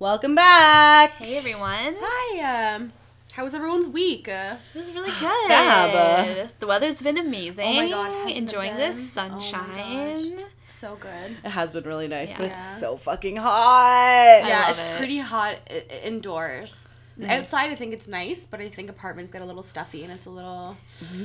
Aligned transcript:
Welcome 0.00 0.34
back. 0.34 1.10
Hey 1.12 1.36
everyone. 1.36 1.94
Hi. 2.00 2.74
Um, 2.74 2.92
how 3.32 3.44
was 3.44 3.52
everyone's 3.52 3.86
week? 3.86 4.28
Uh, 4.30 4.56
It 4.74 4.78
was 4.78 4.90
really 4.92 5.10
good. 5.10 5.46
Fab. 5.48 6.48
The 6.58 6.66
weather's 6.66 7.02
been 7.02 7.18
amazing. 7.18 7.66
Oh 7.66 7.72
my 7.74 7.88
God, 7.90 8.10
hasn't 8.10 8.30
it 8.30 8.36
Enjoying 8.38 8.76
been? 8.76 8.96
this 8.96 8.96
Oh 9.16 9.28
my 9.28 9.40
sunshine. 9.40 10.44
so 10.64 10.96
good. 10.98 11.36
It 11.44 11.50
has 11.50 11.72
been 11.72 11.84
really 11.84 12.08
nice, 12.08 12.32
but 12.32 12.46
it's 12.46 12.78
so 12.80 12.96
fucking 12.96 13.36
hot. 13.36 14.42
yeah, 14.46 14.56
love 14.60 14.70
it's 14.70 14.94
it. 14.94 14.98
pretty 14.98 15.18
hot 15.18 15.56
I- 15.70 15.84
I- 15.90 16.00
indoors. 16.06 16.88
Outside, 17.22 17.70
I 17.70 17.74
think 17.74 17.92
it's 17.92 18.08
nice, 18.08 18.46
but 18.46 18.60
I 18.60 18.70
think 18.70 18.88
apartments 18.88 19.30
get 19.30 19.42
a 19.42 19.44
little 19.44 19.62
stuffy 19.62 20.04
and 20.04 20.10
it's 20.10 20.24
a 20.24 20.30
little. 20.30 20.74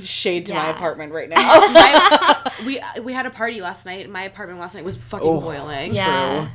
Shade 0.02 0.44
to 0.46 0.52
my 0.54 0.68
apartment 0.68 1.10
right 1.14 1.28
now. 1.30 1.36
My- 1.38 2.52
we 2.66 2.78
we 3.02 3.14
had 3.14 3.24
a 3.24 3.30
party 3.30 3.62
last 3.62 3.86
night. 3.86 4.04
and 4.04 4.12
My 4.12 4.24
apartment 4.24 4.60
last 4.60 4.74
night 4.74 4.84
was 4.84 4.96
fucking 4.96 5.26
Oh. 5.26 5.40
boiling. 5.40 5.94
Yeah. 5.94 6.50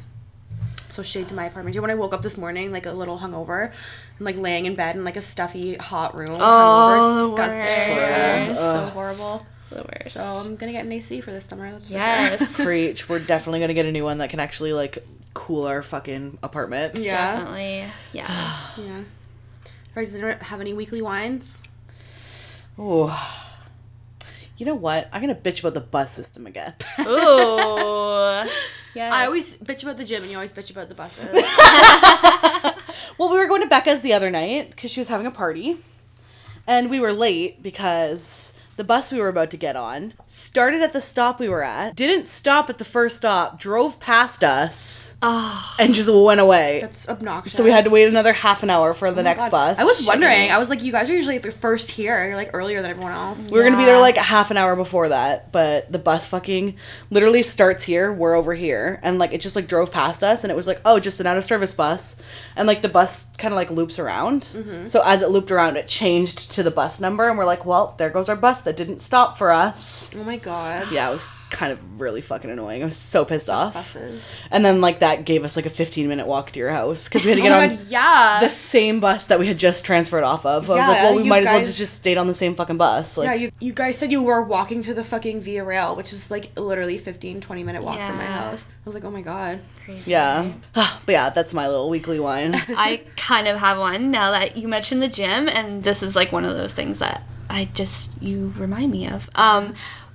So 0.92 1.02
shade 1.04 1.28
to 1.30 1.34
my 1.36 1.46
apartment. 1.46 1.74
You 1.74 1.80
know, 1.80 1.84
when 1.84 1.92
I 1.92 1.96
woke 1.96 2.14
up 2.14 2.22
this 2.22 2.38
morning, 2.38 2.72
like 2.72 2.86
a 2.86 2.92
little 2.92 3.18
hungover, 3.20 3.68
and 4.18 4.26
like 4.26 4.38
laying 4.38 4.66
in 4.66 4.76
bed 4.76 4.96
in 4.96 5.04
like 5.06 5.16
a 5.18 5.22
stuffy 5.22 5.76
hot 5.76 6.18
room. 6.18 6.30
Oh, 6.32 7.34
hungover. 7.34 7.38
the 7.38 7.44
It's 7.44 7.66
disgusting. 7.66 7.96
worst. 7.96 8.50
It's 8.52 8.60
so 8.90 8.94
horrible. 8.94 9.46
The 9.70 9.84
worst. 9.84 10.12
So 10.16 10.22
I'm 10.24 10.56
gonna 10.58 10.74
get 10.74 10.86
an 10.86 10.92
AC 10.92 11.22
for 11.22 11.32
this 11.32 11.46
summer. 11.46 11.72
That's 11.72 11.86
for 11.86 11.92
sure. 11.94 11.98
yes. 12.00 12.56
Preach. 12.66 13.08
We're 13.08 13.20
definitely 13.20 13.62
gonna 13.62 13.74
get 13.74 13.86
a 13.86 13.92
new 13.92 14.04
one 14.04 14.18
that 14.18 14.30
can 14.30 14.42
actually 14.42 14.74
like 14.74 15.06
cool 15.34 15.64
our 15.66 15.82
fucking 15.82 16.38
apartment. 16.44 16.96
Yeah. 16.98 17.36
Definitely. 17.38 17.86
Yeah. 18.12 18.58
Yeah. 18.78 19.04
Or 19.96 20.04
does 20.06 20.14
anyone 20.16 20.38
have 20.40 20.60
any 20.62 20.74
weekly 20.74 21.02
wines? 21.02 21.62
Oh. 22.78 23.48
You 24.58 24.66
know 24.66 24.76
what? 24.76 25.10
I'm 25.12 25.22
gonna 25.22 25.36
bitch 25.36 25.60
about 25.62 25.74
the 25.74 25.80
bus 25.82 26.12
system 26.14 26.48
again. 26.48 26.74
Ooh. 27.00 28.44
Yes. 28.94 29.14
I 29.14 29.26
always 29.26 29.56
bitch 29.58 29.84
about 29.84 29.98
the 29.98 30.06
gym, 30.06 30.22
and 30.24 30.32
you 30.32 30.38
always 30.38 30.54
bitch 30.54 30.70
about 30.70 30.90
the 30.90 30.96
buses. 30.96 31.24
Well, 33.18 33.30
we 33.30 33.38
were 33.38 33.48
going 33.48 33.62
to 33.62 33.68
Becca's 33.68 34.02
the 34.02 34.14
other 34.14 34.32
night 34.32 34.72
because 34.72 34.90
she 34.90 35.00
was 35.00 35.08
having 35.08 35.28
a 35.28 35.32
party, 35.32 35.78
and 36.66 36.90
we 36.90 37.00
were 37.00 37.14
late 37.14 37.62
because 37.62 38.52
the 38.82 38.86
bus 38.86 39.12
we 39.12 39.20
were 39.20 39.28
about 39.28 39.52
to 39.52 39.58
get 39.58 39.76
on 39.76 40.12
started 40.26 40.82
at 40.82 40.92
the 40.92 41.00
stop 41.00 41.40
we 41.40 41.48
were 41.48 41.64
at, 41.64 41.96
didn't 41.96 42.26
stop 42.26 42.68
at 42.68 42.80
the 42.80 42.84
first 42.84 43.18
stop, 43.18 43.60
drove 43.60 44.00
past 44.00 44.44
us, 44.44 45.16
Oh. 45.22 45.76
and 45.78 45.94
just 45.94 46.12
went 46.12 46.40
away. 46.40 46.80
That's 46.82 47.08
obnoxious. 47.08 47.54
so 47.54 47.64
we 47.64 47.70
had 47.70 47.84
to 47.84 47.92
wait 47.92 48.08
another 48.08 48.34
half 48.34 48.64
an 48.64 48.72
hour 48.72 48.96
for 48.96 49.12
the 49.12 49.20
Oh 49.20 49.24
next 49.24 49.42
God. 49.42 49.52
bus. 49.52 49.78
I 49.78 49.84
was 49.84 50.04
wondering. 50.08 50.50
I 50.50 50.58
was 50.58 50.68
like, 50.68 50.82
you 50.82 50.92
guys 50.92 51.12
are 51.12 51.14
usually 51.14 51.38
the 51.38 51.52
first 51.52 51.92
here. 51.92 52.26
You're 52.26 52.36
like 52.36 52.50
earlier 52.54 52.82
than 52.82 52.90
everyone 52.90 53.12
else. 53.12 53.52
We 53.52 53.60
were 53.60 53.64
gonna 53.64 53.78
be 53.78 53.86
there 53.86 54.00
like 54.00 54.18
a 54.18 54.22
half 54.24 54.50
an 54.50 54.58
hour 54.58 54.76
before 54.76 55.10
that, 55.10 55.52
but 55.52 55.92
the 55.92 56.00
bus 56.00 56.26
fucking 56.26 56.76
literally 57.12 57.44
starts 57.44 57.84
here. 57.84 58.12
We're 58.12 58.34
over 58.34 58.56
here, 58.56 59.00
and 59.04 59.20
like 59.20 59.32
it 59.32 59.42
just 59.42 59.56
like 59.56 59.68
drove 59.68 59.92
past 59.92 60.24
us, 60.24 60.44
and 60.44 60.50
it 60.52 60.56
was 60.56 60.66
like, 60.66 60.82
oh, 60.86 61.00
just 61.00 61.20
an 61.20 61.28
out 61.28 61.38
of 61.38 61.46
service 61.46 61.72
bus, 61.74 62.16
and 62.56 62.68
like 62.68 62.82
the 62.82 62.90
bus 62.90 63.32
kind 63.38 63.54
of 63.54 63.58
like 63.58 63.70
loops 63.70 64.00
around. 64.00 64.42
Mm-hmm. 64.42 64.88
So 64.88 65.04
as 65.06 65.22
it 65.22 65.30
looped 65.30 65.52
around, 65.52 65.78
it 65.78 65.88
changed 65.88 66.52
to 66.54 66.64
the 66.64 66.72
bus 66.72 67.00
number, 67.00 67.30
and 67.30 67.38
we're 67.38 67.46
like, 67.46 67.64
well, 67.64 67.94
there 68.00 68.10
goes 68.10 68.28
our 68.28 68.36
bus 68.36 68.62
that 68.72 68.78
didn't 68.78 69.00
stop 69.00 69.38
for 69.38 69.52
us. 69.52 70.12
Oh 70.16 70.24
my 70.24 70.38
god. 70.38 70.90
Yeah, 70.92 71.10
it 71.10 71.14
was 71.14 71.28
kind 71.50 71.74
of 71.74 72.00
really 72.00 72.22
fucking 72.22 72.50
annoying. 72.50 72.82
I 72.82 72.86
was 72.86 72.96
so 72.96 73.26
pissed 73.26 73.50
off. 73.50 73.74
Buses. 73.74 74.26
And 74.50 74.64
then 74.64 74.80
like 74.80 75.00
that 75.00 75.26
gave 75.26 75.44
us 75.44 75.58
like 75.58 75.66
a 75.66 75.70
fifteen 75.70 76.08
minute 76.08 76.26
walk 76.26 76.52
to 76.52 76.60
your 76.60 76.70
house 76.70 77.10
because 77.10 77.26
we 77.26 77.32
had 77.32 77.36
to 77.36 77.42
Oh 77.42 77.44
get 77.44 77.50
my 77.52 77.64
on 77.64 77.70
god. 77.76 77.88
Yeah. 77.90 78.40
the 78.42 78.50
same 78.50 79.02
bus 79.02 79.26
that 79.26 79.38
we 79.38 79.48
had 79.48 79.58
just 79.58 79.84
transferred 79.84 80.24
off 80.24 80.46
of. 80.46 80.70
I 80.70 80.76
was 80.76 80.88
like, 80.88 80.96
Yeah, 80.98 81.04
well, 81.04 81.16
we 81.18 81.24
you 81.24 81.30
might 81.30 81.44
as 81.44 81.48
well 81.52 81.60
just 81.60 81.78
just 81.78 81.96
stayed 81.96 82.18
on 82.18 82.28
the 82.28 82.34
same 82.34 82.56
fucking 82.56 82.78
bus. 82.78 83.18
Like, 83.18 83.26
yeah, 83.26 83.34
you, 83.34 83.52
you 83.60 83.74
guys 83.74 83.98
said 83.98 84.10
you 84.14 84.24
were 84.24 84.42
walking 84.42 84.82
to 84.84 84.94
the 84.94 85.04
fucking 85.04 85.42
Via 85.42 85.66
Rail, 85.66 85.98
which 85.98 86.14
is 86.14 86.32
like 86.32 86.58
literally 86.58 86.98
15, 86.98 87.42
20 87.42 87.64
minute 87.66 87.84
walk 87.84 87.98
from 88.00 88.16
my 88.16 88.24
house. 88.26 88.64
I 88.64 88.90
was 88.90 88.94
like, 88.94 89.04
oh 89.04 89.12
my 89.12 89.22
god. 89.22 89.60
Crazy. 89.84 90.12
Yeah. 90.12 90.54
but 90.74 90.96
yeah, 91.10 91.30
that's 91.32 91.54
my 91.54 91.68
little 91.68 91.90
weekly 91.90 92.22
wine. 92.22 92.56
I 92.70 93.02
kind 93.18 93.50
of 93.50 93.60
have 93.60 93.78
one 93.78 94.10
now 94.10 94.32
that 94.32 94.56
you 94.56 94.70
mentioned 94.70 95.02
the 95.02 95.10
gym, 95.10 95.50
and 95.50 95.84
this 95.84 96.02
is 96.02 96.16
like 96.16 96.32
one 96.32 96.46
of 96.46 96.56
those 96.56 96.74
things 96.74 97.00
that 97.00 97.24
I 97.52 97.66
just 97.74 98.22
you 98.22 98.54
remind 98.58 98.92
me 98.92 99.08
of. 99.08 99.30
Um, 99.36 99.74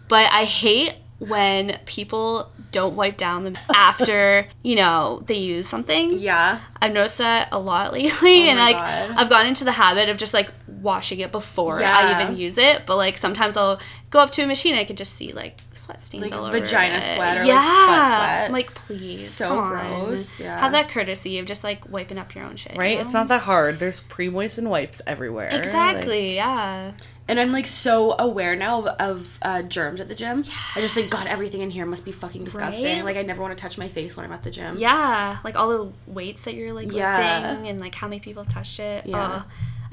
but 0.09 0.31
I 0.33 0.44
hate 0.44 0.94
when 1.19 1.78
people 1.87 2.50
don't 2.72 2.94
wipe 2.94 3.16
down 3.16 3.44
them 3.44 3.56
after 3.75 4.47
you 4.62 4.77
know 4.77 5.22
they 5.27 5.34
use 5.38 5.69
something. 5.69 6.19
Yeah. 6.19 6.61
I've 6.81 6.93
noticed 6.93 7.19
that 7.19 7.49
a 7.53 7.59
lot 7.59 7.93
lately, 7.93 8.49
and 8.49 8.59
like 8.59 8.77
God. 8.77 9.11
I've 9.16 9.28
gotten 9.31 9.49
into 9.49 9.65
the 9.65 9.72
habit 9.72 10.09
of 10.09 10.16
just 10.19 10.34
like 10.34 10.50
washing 10.83 11.21
it 11.21 11.33
before 11.33 11.83
I 11.83 12.22
even 12.22 12.37
use 12.37 12.59
it. 12.59 12.83
But 12.87 12.97
like 12.97 13.16
sometimes 13.16 13.56
I'll 13.56 13.81
go 14.11 14.21
up 14.21 14.31
to 14.32 14.43
a 14.43 14.47
machine, 14.47 14.72
and 14.72 14.81
I 14.81 14.84
can 14.84 14.97
just 14.97 15.15
see 15.15 15.32
like 15.32 15.59
sweat 15.72 16.05
stains 16.05 16.22
Like 16.25 16.32
all 16.32 16.44
over 16.44 16.59
vagina 16.61 16.97
it. 16.97 17.15
sweat 17.15 17.37
or, 17.38 17.41
like, 17.41 17.49
yeah. 17.49 17.87
butt 17.87 18.09
sweat. 18.19 18.47
I'm 18.47 18.53
like 18.53 18.75
please, 18.75 19.28
So 19.28 19.49
come 19.49 19.59
on. 19.59 20.05
gross, 20.05 20.38
yeah. 20.41 20.59
Have 20.61 20.72
that 20.72 20.88
courtesy 20.91 21.38
of 21.38 21.47
just 21.47 21.65
like 21.65 21.88
wiping 21.88 22.19
up 22.19 22.34
your 22.34 22.44
own 22.44 22.56
shit. 22.56 22.75
you 22.75 22.78
right? 22.81 22.97
know? 22.97 23.03
It's 23.03 23.12
not 23.12 23.28
that 23.28 23.43
hard. 23.43 23.78
There's 23.78 24.00
pre 24.00 24.28
moistened 24.28 24.69
wipes 24.71 25.00
everywhere. 25.06 25.49
Exactly. 25.50 26.34
yeah. 26.37 26.93
And 27.28 27.41
I'm 27.41 27.50
like 27.50 27.66
so 27.66 28.14
aware 28.19 28.54
now 28.54 28.78
of, 28.82 28.87
of 29.00 29.38
uh, 29.42 29.62
germs 29.62 29.98
at 30.00 30.06
the 30.09 30.14
gym. 30.14 30.44
I 30.76 30.81
just 30.81 30.94
think, 30.94 31.10
God, 31.10 31.26
everything 31.26 31.60
in 31.60 31.70
here 31.70 31.84
must 31.84 32.04
be 32.04 32.12
fucking 32.12 32.44
disgusting. 32.44 32.84
Right? 32.98 33.04
Like, 33.04 33.16
I 33.16 33.22
never 33.22 33.42
want 33.42 33.56
to 33.56 33.60
touch 33.60 33.76
my 33.78 33.88
face 33.88 34.16
when 34.16 34.25
I'm 34.25 34.32
at 34.32 34.44
the 34.44 34.50
gym. 34.53 34.76
Yeah. 34.78 35.38
Like 35.42 35.56
all 35.56 35.69
the 35.70 35.92
weights 36.06 36.44
that 36.44 36.54
you're 36.54 36.72
like 36.72 36.92
Yeah. 36.92 37.48
lifting 37.50 37.69
and 37.69 37.81
like 37.81 37.97
how 37.97 38.06
many 38.06 38.20
people 38.20 38.44
have 38.44 38.53
touched 38.53 38.78
it. 38.78 39.06
Yeah. 39.06 39.22
Ugh. 39.38 39.42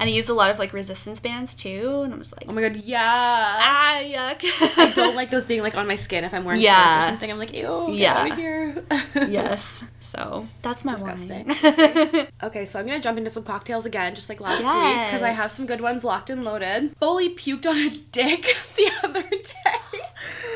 And 0.00 0.08
I 0.10 0.12
used 0.12 0.28
a 0.28 0.34
lot 0.34 0.50
of 0.50 0.58
like 0.58 0.72
resistance 0.72 1.20
bands 1.20 1.54
too, 1.54 2.02
and 2.02 2.12
I 2.12 2.16
was 2.16 2.32
like, 2.32 2.46
Oh 2.48 2.52
my 2.52 2.62
God, 2.62 2.76
yeah. 2.76 3.00
ah, 3.00 4.00
yuck. 4.02 4.44
I 4.76 4.92
don't 4.92 5.14
like 5.20 5.30
those 5.30 5.44
being 5.44 5.62
like 5.62 5.76
on 5.76 5.86
my 5.86 5.94
skin 5.96 6.24
if 6.24 6.34
I'm 6.34 6.44
wearing 6.44 6.60
Yeah. 6.60 6.92
shorts 6.94 7.06
or 7.06 7.10
something. 7.10 7.30
I'm 7.30 7.38
like, 7.38 7.54
ew, 7.54 7.84
get 7.88 7.94
Yeah. 7.96 8.14
out 8.16 8.30
of 8.32 8.36
here. 8.36 8.84
yes. 9.28 9.84
So 10.16 10.44
that's 10.62 10.84
my 10.84 10.92
Disgusting. 10.92 11.46
wine. 11.48 12.26
Okay, 12.42 12.64
so 12.66 12.78
I'm 12.78 12.86
gonna 12.86 13.00
jump 13.00 13.16
into 13.18 13.30
some 13.30 13.42
cocktails 13.42 13.84
again, 13.86 14.14
just 14.14 14.28
like 14.28 14.40
last 14.40 14.58
week, 14.58 15.06
because 15.06 15.22
I 15.22 15.30
have 15.30 15.50
some 15.50 15.66
good 15.66 15.80
ones 15.80 16.04
locked 16.04 16.30
and 16.30 16.44
loaded. 16.44 16.96
Fully 16.98 17.34
puked 17.34 17.66
on 17.66 17.76
a 17.76 17.90
dick 18.12 18.42
the 18.76 18.90
other 19.02 19.22
day. 19.22 20.00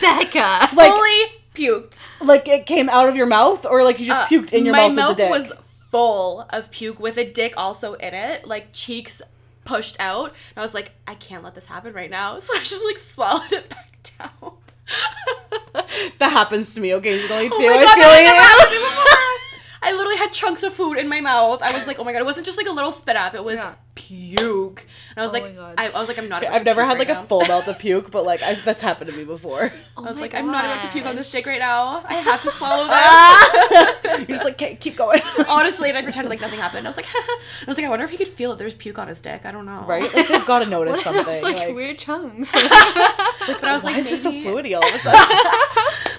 Becca. 0.00 0.68
Like- 0.74 0.92
Fully 0.92 1.22
puked. 1.54 2.00
Like 2.20 2.46
it 2.48 2.66
came 2.66 2.88
out 2.88 3.08
of 3.08 3.16
your 3.16 3.26
mouth, 3.26 3.66
or 3.66 3.82
like 3.84 3.98
you 3.98 4.06
just 4.06 4.20
Uh, 4.20 4.26
puked 4.28 4.52
in 4.52 4.64
your 4.64 4.74
mouth. 4.74 4.92
my 4.92 5.02
mouth, 5.02 5.16
the 5.16 5.24
dick. 5.24 5.30
was 5.30 5.52
full 5.90 6.46
of 6.50 6.70
puke 6.70 7.00
with 7.00 7.18
a 7.18 7.28
dick 7.28 7.54
also 7.56 7.94
in 7.94 8.14
it, 8.14 8.46
like 8.46 8.68
cheeks 8.72 9.20
pushed 9.64 9.96
out. 10.00 10.26
And 10.26 10.58
I 10.58 10.62
was 10.62 10.74
like, 10.74 10.92
I 11.06 11.14
can't 11.14 11.42
let 11.44 11.54
this 11.54 11.66
happen 11.66 11.92
right 11.92 12.10
now. 12.10 12.38
So 12.38 12.54
I 12.54 12.60
just 12.60 12.84
like 12.84 12.98
swallowed 12.98 13.52
it 13.52 13.68
back 13.68 13.92
down. 14.18 14.52
that 16.18 16.30
happens 16.30 16.74
to 16.74 16.80
me 16.80 16.90
occasionally 16.90 17.48
too. 17.48 17.54
Oh 17.58 17.78
I 17.78 17.84
God, 17.84 17.94
feel 17.94 18.08
like 18.08 18.82
never 19.82 19.90
happened 19.90 19.90
to 19.90 19.90
me 19.90 19.90
before. 19.90 19.90
I 19.90 19.92
literally 19.96 20.16
had 20.16 20.32
chunks 20.32 20.62
of 20.62 20.72
food 20.72 20.98
in 20.98 21.08
my 21.08 21.20
mouth. 21.20 21.62
I 21.62 21.72
was 21.72 21.86
like, 21.86 21.98
oh 21.98 22.04
my 22.04 22.12
god, 22.12 22.20
it 22.20 22.24
wasn't 22.26 22.46
just 22.46 22.58
like 22.58 22.68
a 22.68 22.72
little 22.72 22.92
spit 22.92 23.16
up, 23.16 23.34
it 23.34 23.44
was 23.44 23.56
Yeah. 23.56 23.74
puke. 23.94 24.86
And 25.14 25.18
I 25.18 25.26
was 25.26 25.30
Oh 25.30 25.42
like. 25.42 25.78
I, 25.78 25.88
I 25.90 25.98
was 25.98 26.08
like, 26.08 26.18
I'm 26.18 26.28
not. 26.28 26.42
about 26.42 26.54
I've 26.54 26.60
to 26.60 26.64
never 26.64 26.80
puke 26.82 26.90
had 26.90 26.98
like 26.98 27.08
right 27.08 27.24
a 27.24 27.26
full 27.26 27.40
mouth 27.46 27.68
of 27.68 27.78
puke, 27.84 28.10
but 28.10 28.24
like 28.24 28.42
I, 28.42 28.54
that's 28.54 28.80
happened 28.80 29.10
to 29.10 29.16
me 29.16 29.24
before. 29.24 29.70
Oh 29.96 30.04
I 30.04 30.08
was 30.08 30.16
my 30.16 30.22
like, 30.22 30.34
I'm 30.34 30.46
not 30.46 30.64
about 30.64 30.82
to 30.82 30.88
puke 30.88 31.04
on 31.06 31.16
this 31.16 31.26
gosh. 31.26 31.32
dick 31.42 31.46
right 31.46 31.58
now. 31.58 32.02
I 32.06 32.14
have 32.14 32.42
to 32.42 32.50
swallow 32.50 32.84
that. 32.88 34.14
You're 34.20 34.26
just 34.26 34.44
like, 34.44 34.54
"Okay, 34.54 34.76
keep 34.76 34.96
going. 34.96 35.20
Honestly, 35.48 35.88
and 35.90 35.98
I 35.98 36.02
pretended 36.02 36.30
like 36.30 36.40
nothing 36.40 36.58
happened. 36.60 36.86
I 36.86 36.88
was 36.88 36.96
like, 36.96 37.06
I 37.14 37.38
was 37.66 37.76
like, 37.76 37.84
I 37.86 37.88
wonder 37.90 38.04
if 38.04 38.10
he 38.10 38.16
could 38.16 38.28
feel 38.28 38.50
that 38.50 38.58
there's 38.58 38.74
puke 38.74 38.98
on 38.98 39.08
his 39.08 39.20
dick. 39.20 39.44
I 39.44 39.50
don't 39.50 39.66
know. 39.66 39.84
right? 39.86 40.12
Like 40.14 40.28
they've 40.28 40.46
got 40.46 40.60
to 40.60 40.66
notice 40.66 41.02
something. 41.02 41.42
like, 41.42 41.56
like, 41.56 41.74
weird 41.74 41.98
chunks? 41.98 42.50
But 42.52 43.64
I 43.64 43.72
was 43.72 43.82
why 43.84 43.90
like, 43.92 43.98
is 43.98 44.08
this 44.10 44.22
so 44.22 44.30
maybe- 44.30 44.46
fluidy 44.46 44.74
all 44.76 44.86
of 44.86 44.94
a 44.94 44.98
sudden? 44.98 45.20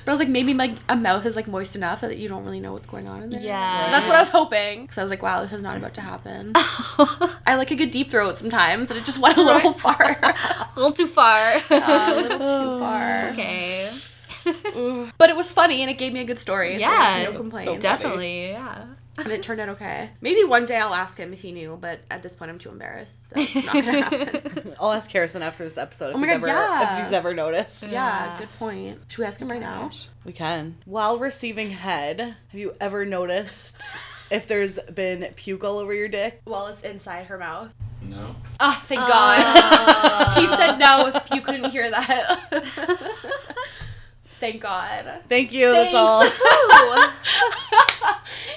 But 0.05 0.11
I 0.11 0.13
was 0.13 0.19
like, 0.19 0.29
maybe 0.29 0.53
my 0.53 0.75
a 0.89 0.95
mouth 0.95 1.25
is 1.25 1.35
like 1.35 1.47
moist 1.47 1.75
enough 1.75 2.01
that 2.01 2.17
you 2.17 2.27
don't 2.27 2.43
really 2.43 2.59
know 2.59 2.73
what's 2.73 2.87
going 2.87 3.07
on 3.07 3.23
in 3.23 3.29
there. 3.29 3.39
Yeah. 3.39 3.89
That's 3.91 4.07
what 4.07 4.15
I 4.15 4.19
was 4.19 4.29
hoping. 4.29 4.81
Because 4.81 4.97
I 4.97 5.01
was 5.01 5.09
like, 5.09 5.21
wow, 5.23 5.41
this 5.43 5.53
is 5.53 5.63
not 5.63 5.77
about 5.77 5.93
to 5.95 6.01
happen. 6.01 6.51
I 6.55 7.55
like 7.55 7.71
a 7.71 7.75
good 7.75 7.91
deep 7.91 8.11
throat 8.11 8.37
sometimes, 8.37 8.89
and 8.89 8.99
it 8.99 9.05
just 9.05 9.19
went 9.19 9.37
a 9.37 9.41
little 9.41 9.73
far. 9.73 10.17
a 10.21 10.69
little 10.75 10.91
too 10.93 11.07
far. 11.07 11.61
a 11.69 12.15
little 12.15 12.37
too 12.39 12.79
far. 12.79 13.29
okay. 13.31 13.91
But 15.17 15.29
it 15.29 15.35
was 15.37 15.51
funny, 15.51 15.81
and 15.81 15.89
it 15.89 15.97
gave 15.97 16.11
me 16.11 16.19
a 16.19 16.25
good 16.25 16.39
story. 16.39 16.77
Yeah, 16.77 17.23
so 17.23 17.31
no 17.31 17.37
complaints. 17.37 17.81
Definitely. 17.81 18.49
Yeah. 18.49 18.85
And 19.15 19.31
it 19.31 19.43
turned 19.43 19.61
out 19.61 19.69
okay. 19.69 20.09
Maybe 20.21 20.43
one 20.43 20.65
day 20.65 20.77
I'll 20.77 20.93
ask 20.95 21.17
him 21.17 21.33
if 21.33 21.41
he 21.41 21.51
knew, 21.51 21.77
but 21.79 21.99
at 22.09 22.23
this 22.23 22.33
point 22.33 22.49
I'm 22.49 22.57
too 22.57 22.69
embarrassed. 22.69 23.29
So 23.29 23.35
it's 23.37 23.53
not 23.65 23.73
gonna 23.75 24.01
happen. 24.01 24.75
I'll 24.79 24.91
ask 24.91 25.11
Harrison 25.11 25.43
after 25.43 25.63
this 25.63 25.77
episode 25.77 26.09
if, 26.09 26.15
Oh 26.15 26.17
my 26.19 26.27
he's, 26.27 26.37
God, 26.39 26.47
ever, 26.47 26.47
yeah. 26.47 26.97
if 26.99 27.03
he's 27.05 27.13
ever 27.13 27.33
noticed. 27.33 27.83
yeah, 27.83 27.91
Yeah. 27.91 28.39
good 28.39 28.49
point. 28.57 28.99
Should 29.09 29.19
we 29.19 29.25
ask 29.25 29.39
him 29.39 29.49
oh 29.49 29.51
right 29.51 29.61
now? 29.61 29.91
We 30.25 30.33
can. 30.33 30.77
While 30.85 31.19
receiving 31.19 31.69
head, 31.69 32.19
have 32.21 32.59
you 32.59 32.73
ever 32.81 33.05
noticed 33.05 33.75
if 34.31 34.47
there's 34.47 34.79
been 34.91 35.31
puke 35.35 35.63
all 35.63 35.77
over 35.77 35.93
your 35.93 36.07
dick? 36.07 36.41
While 36.45 36.65
it's 36.67 36.81
inside 36.81 37.27
her 37.27 37.37
mouth. 37.37 37.71
No. 38.01 38.35
Oh, 38.59 38.83
thank 38.85 38.99
ah. 39.03 40.33
God. 40.35 40.41
he 40.41 40.47
said 40.47 40.77
no 40.77 41.07
if 41.13 41.29
you 41.31 41.41
couldn't 41.41 41.69
hear 41.69 41.89
that. 41.89 42.49
thank 44.39 44.59
God. 44.61 45.21
Thank 45.29 45.53
you. 45.53 45.71
That's 45.71 45.93
all. 45.95 46.23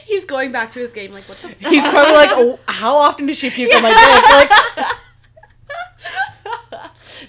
He's 0.07 0.25
going 0.25 0.53
back 0.53 0.73
to 0.75 0.79
his 0.79 0.91
game 0.91 1.13
like, 1.13 1.25
what 1.25 1.39
the 1.39 1.49
f- 1.49 1.59
He's 1.59 1.83
probably 1.89 2.15
like, 2.15 2.31
oh, 2.33 2.61
how 2.69 2.95
often 2.97 3.27
does 3.27 3.39
she 3.39 3.51
puke 3.51 3.75
on 3.75 3.83
my 3.83 3.89
dick? 3.91 4.31
Like, 4.31 4.51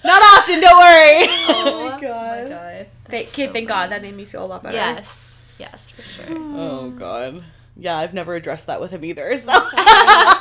not 0.04 0.22
often. 0.22 0.60
Don't 0.60 0.78
worry. 0.78 1.26
Oh, 1.28 1.48
oh 1.66 1.90
my 1.90 2.00
God. 2.00 2.48
God. 2.48 2.86
Thank, 3.06 3.28
okay, 3.30 3.48
thank 3.48 3.66
God. 3.68 3.90
That 3.90 4.00
made 4.02 4.14
me 4.16 4.24
feel 4.24 4.44
a 4.44 4.46
lot 4.46 4.62
better. 4.62 4.76
Yes. 4.76 5.54
Yes, 5.58 5.90
for 5.90 6.02
sure. 6.02 6.26
Oh 6.30 6.92
mm. 6.92 6.96
god. 6.98 7.42
Yeah, 7.80 7.96
I've 7.98 8.12
never 8.14 8.34
addressed 8.34 8.66
that 8.66 8.80
with 8.80 8.90
him 8.90 9.04
either. 9.04 9.36
So 9.36 9.52
There 9.52 9.60
we 9.62 9.70
go. 9.76 9.84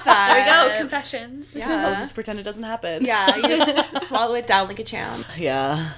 That- 0.06 0.76
Confessions. 0.80 1.56
I'll 1.56 1.60
Yeah. 1.62 2.00
just 2.00 2.14
pretend 2.16 2.40
it 2.40 2.44
doesn't 2.44 2.64
happen. 2.64 3.06
Yeah, 3.06 3.36
you 3.36 3.44
just 3.44 4.08
swallow 4.08 4.34
it 4.36 4.48
down 4.48 4.68
like 4.68 4.80
a 4.80 4.84
champ. 4.84 5.24
Yeah. 5.38 5.92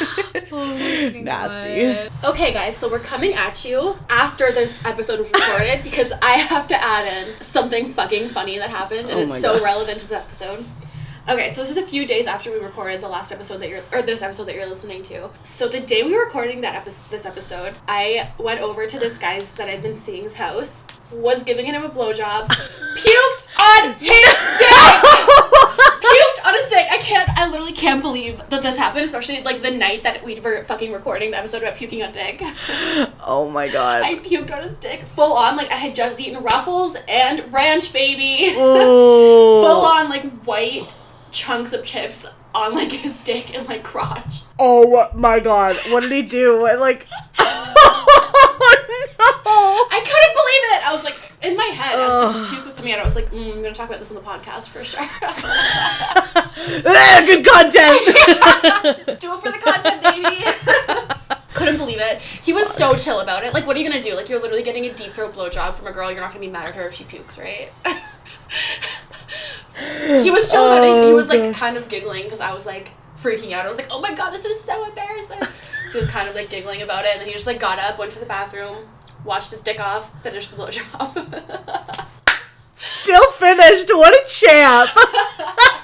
Oh 0.52 1.12
Nasty. 1.14 2.10
Okay, 2.24 2.52
guys, 2.52 2.76
so 2.76 2.88
we're 2.90 2.98
coming 2.98 3.34
at 3.34 3.64
you 3.64 3.96
after 4.08 4.50
this 4.52 4.80
episode 4.84 5.20
was 5.20 5.30
recorded 5.30 5.80
because 5.84 6.12
I 6.22 6.32
have 6.32 6.66
to 6.68 6.82
add 6.82 7.06
in 7.28 7.40
something 7.40 7.92
fucking 7.92 8.30
funny 8.30 8.58
that 8.58 8.70
happened, 8.70 9.08
and 9.10 9.18
Oh 9.18 9.22
it's 9.22 9.30
my 9.30 9.38
so 9.38 9.54
God. 9.54 9.62
relevant 9.62 10.00
to 10.00 10.08
this 10.08 10.18
episode. 10.18 10.64
Okay, 11.28 11.52
so 11.52 11.60
this 11.60 11.70
is 11.70 11.76
a 11.76 11.86
few 11.86 12.06
days 12.06 12.26
after 12.26 12.50
we 12.50 12.58
recorded 12.58 13.00
the 13.00 13.08
last 13.08 13.30
episode 13.30 13.58
that 13.58 13.68
you're, 13.68 13.82
or 13.92 14.02
this 14.02 14.22
episode 14.22 14.44
that 14.44 14.56
you're 14.56 14.66
listening 14.66 15.02
to. 15.04 15.30
So 15.42 15.68
the 15.68 15.78
day 15.78 16.02
we 16.02 16.12
were 16.14 16.24
recording 16.24 16.62
that 16.62 16.74
episode, 16.74 17.08
this 17.10 17.24
episode, 17.26 17.74
I 17.86 18.32
went 18.38 18.60
over 18.60 18.86
to 18.86 18.98
this 18.98 19.18
guy's 19.18 19.52
that 19.52 19.68
I've 19.68 19.82
been 19.82 19.96
seeing's 19.96 20.32
house, 20.34 20.86
was 21.12 21.44
giving 21.44 21.66
him 21.66 21.84
a 21.84 21.88
blowjob, 21.90 22.48
puked 22.96 23.60
on 23.60 23.94
his 24.00 24.08
dick 24.58 25.00
puked 26.00 26.46
on 26.46 26.54
a 26.54 26.66
stick. 26.66 26.79
I 26.90 26.98
can't. 26.98 27.30
I 27.38 27.48
literally 27.48 27.72
can't 27.72 28.02
believe 28.02 28.38
that 28.50 28.60
this 28.62 28.76
happened, 28.76 29.04
especially 29.04 29.40
like 29.42 29.62
the 29.62 29.70
night 29.70 30.02
that 30.02 30.24
we 30.24 30.38
were 30.40 30.64
fucking 30.64 30.92
recording 30.92 31.30
the 31.30 31.38
episode 31.38 31.62
about 31.62 31.76
puking 31.76 32.02
on 32.02 32.10
dick. 32.12 32.42
Oh 33.22 33.48
my 33.48 33.68
god. 33.68 34.02
I 34.02 34.16
puked 34.16 34.50
on 34.52 34.64
a 34.64 34.68
stick, 34.68 35.02
full 35.02 35.34
on. 35.34 35.56
Like 35.56 35.70
I 35.70 35.76
had 35.76 35.94
just 35.94 36.18
eaten 36.18 36.42
Ruffles 36.42 36.96
and 37.08 37.52
Ranch 37.52 37.92
Baby, 37.92 38.50
full 38.54 39.84
on 39.84 40.08
like 40.08 40.24
white 40.42 40.92
chunks 41.30 41.72
of 41.72 41.84
chips 41.84 42.26
on 42.54 42.74
like 42.74 42.90
his 42.90 43.16
dick 43.20 43.56
and 43.56 43.68
like 43.68 43.84
crotch. 43.84 44.42
Oh 44.58 45.08
my 45.14 45.38
god. 45.38 45.76
What 45.90 46.00
did 46.00 46.10
he 46.10 46.22
do? 46.22 46.66
I 46.66 46.74
like 46.74 47.06
Oh 47.38 49.86
I 49.92 50.00
couldn't 50.00 50.34
believe 50.34 50.64
it. 50.74 50.82
I 50.88 50.92
was 50.92 51.04
like 51.04 51.19
in 51.42 51.56
my 51.56 51.64
head 51.74 51.98
as 51.98 52.08
the 52.08 52.46
puke 52.54 52.64
was 52.64 52.74
coming 52.74 52.92
out. 52.92 53.00
I 53.00 53.04
was 53.04 53.16
like, 53.16 53.30
mm, 53.30 53.52
I'm 53.54 53.62
gonna 53.62 53.74
talk 53.74 53.88
about 53.88 54.00
this 54.00 54.10
on 54.10 54.16
the 54.16 54.22
podcast 54.22 54.68
for 54.68 54.84
sure. 54.84 55.00
Ah, 55.02 57.22
Good 57.26 57.46
content. 57.46 59.16
Do 59.20 59.34
it 59.34 59.40
for 59.40 59.50
the 59.50 59.58
content, 59.58 60.02
baby. 60.02 60.44
Couldn't 61.54 61.76
believe 61.78 62.00
it. 62.00 62.22
He 62.22 62.52
was 62.52 62.68
so 62.68 62.94
chill 62.96 63.20
about 63.20 63.44
it. 63.44 63.54
Like, 63.54 63.66
what 63.66 63.76
are 63.76 63.80
you 63.80 63.88
gonna 63.88 64.02
do? 64.02 64.14
Like, 64.14 64.28
you're 64.28 64.40
literally 64.40 64.62
getting 64.62 64.86
a 64.86 64.92
deep 64.92 65.12
throat 65.12 65.32
blowjob 65.34 65.74
from 65.74 65.86
a 65.88 65.92
girl. 65.92 66.10
You're 66.10 66.20
not 66.20 66.30
gonna 66.30 66.40
be 66.40 66.48
mad 66.50 66.68
at 66.68 66.74
her 66.74 66.86
if 66.86 66.94
she 66.94 67.04
pukes, 67.04 67.38
right? 67.38 67.70
he 70.22 70.30
was 70.30 70.50
chill 70.50 70.66
about 70.66 70.84
it. 70.84 71.06
He 71.06 71.12
was 71.12 71.28
like 71.28 71.40
Oh, 71.40 71.52
kind 71.52 71.76
of 71.76 71.88
giggling 71.88 72.24
because 72.24 72.40
I 72.40 72.52
was 72.52 72.66
like 72.66 72.90
freaking 73.16 73.52
out. 73.52 73.66
I 73.66 73.68
was 73.68 73.78
like, 73.78 73.88
oh 73.90 74.00
my 74.00 74.14
god, 74.14 74.30
this 74.30 74.44
is 74.44 74.60
so 74.60 74.84
embarrassing. 74.86 75.40
so 75.40 75.46
he 75.92 75.98
was 75.98 76.08
kind 76.10 76.28
of 76.28 76.34
like 76.34 76.50
giggling 76.50 76.82
about 76.82 77.04
it, 77.04 77.12
and 77.12 77.20
then 77.20 77.28
he 77.28 77.34
just 77.34 77.46
like 77.46 77.60
got 77.60 77.78
up, 77.78 77.98
went 77.98 78.12
to 78.12 78.20
the 78.20 78.26
bathroom, 78.26 78.86
washed 79.24 79.50
his 79.50 79.60
dick 79.60 79.80
off, 79.80 80.10
finished 80.22 80.50
the 80.50 80.56
blowjob. 80.56 82.06
Still 82.76 83.30
finished. 83.32 83.88
What 83.90 84.12
a 84.14 84.28
champ. 84.28 84.90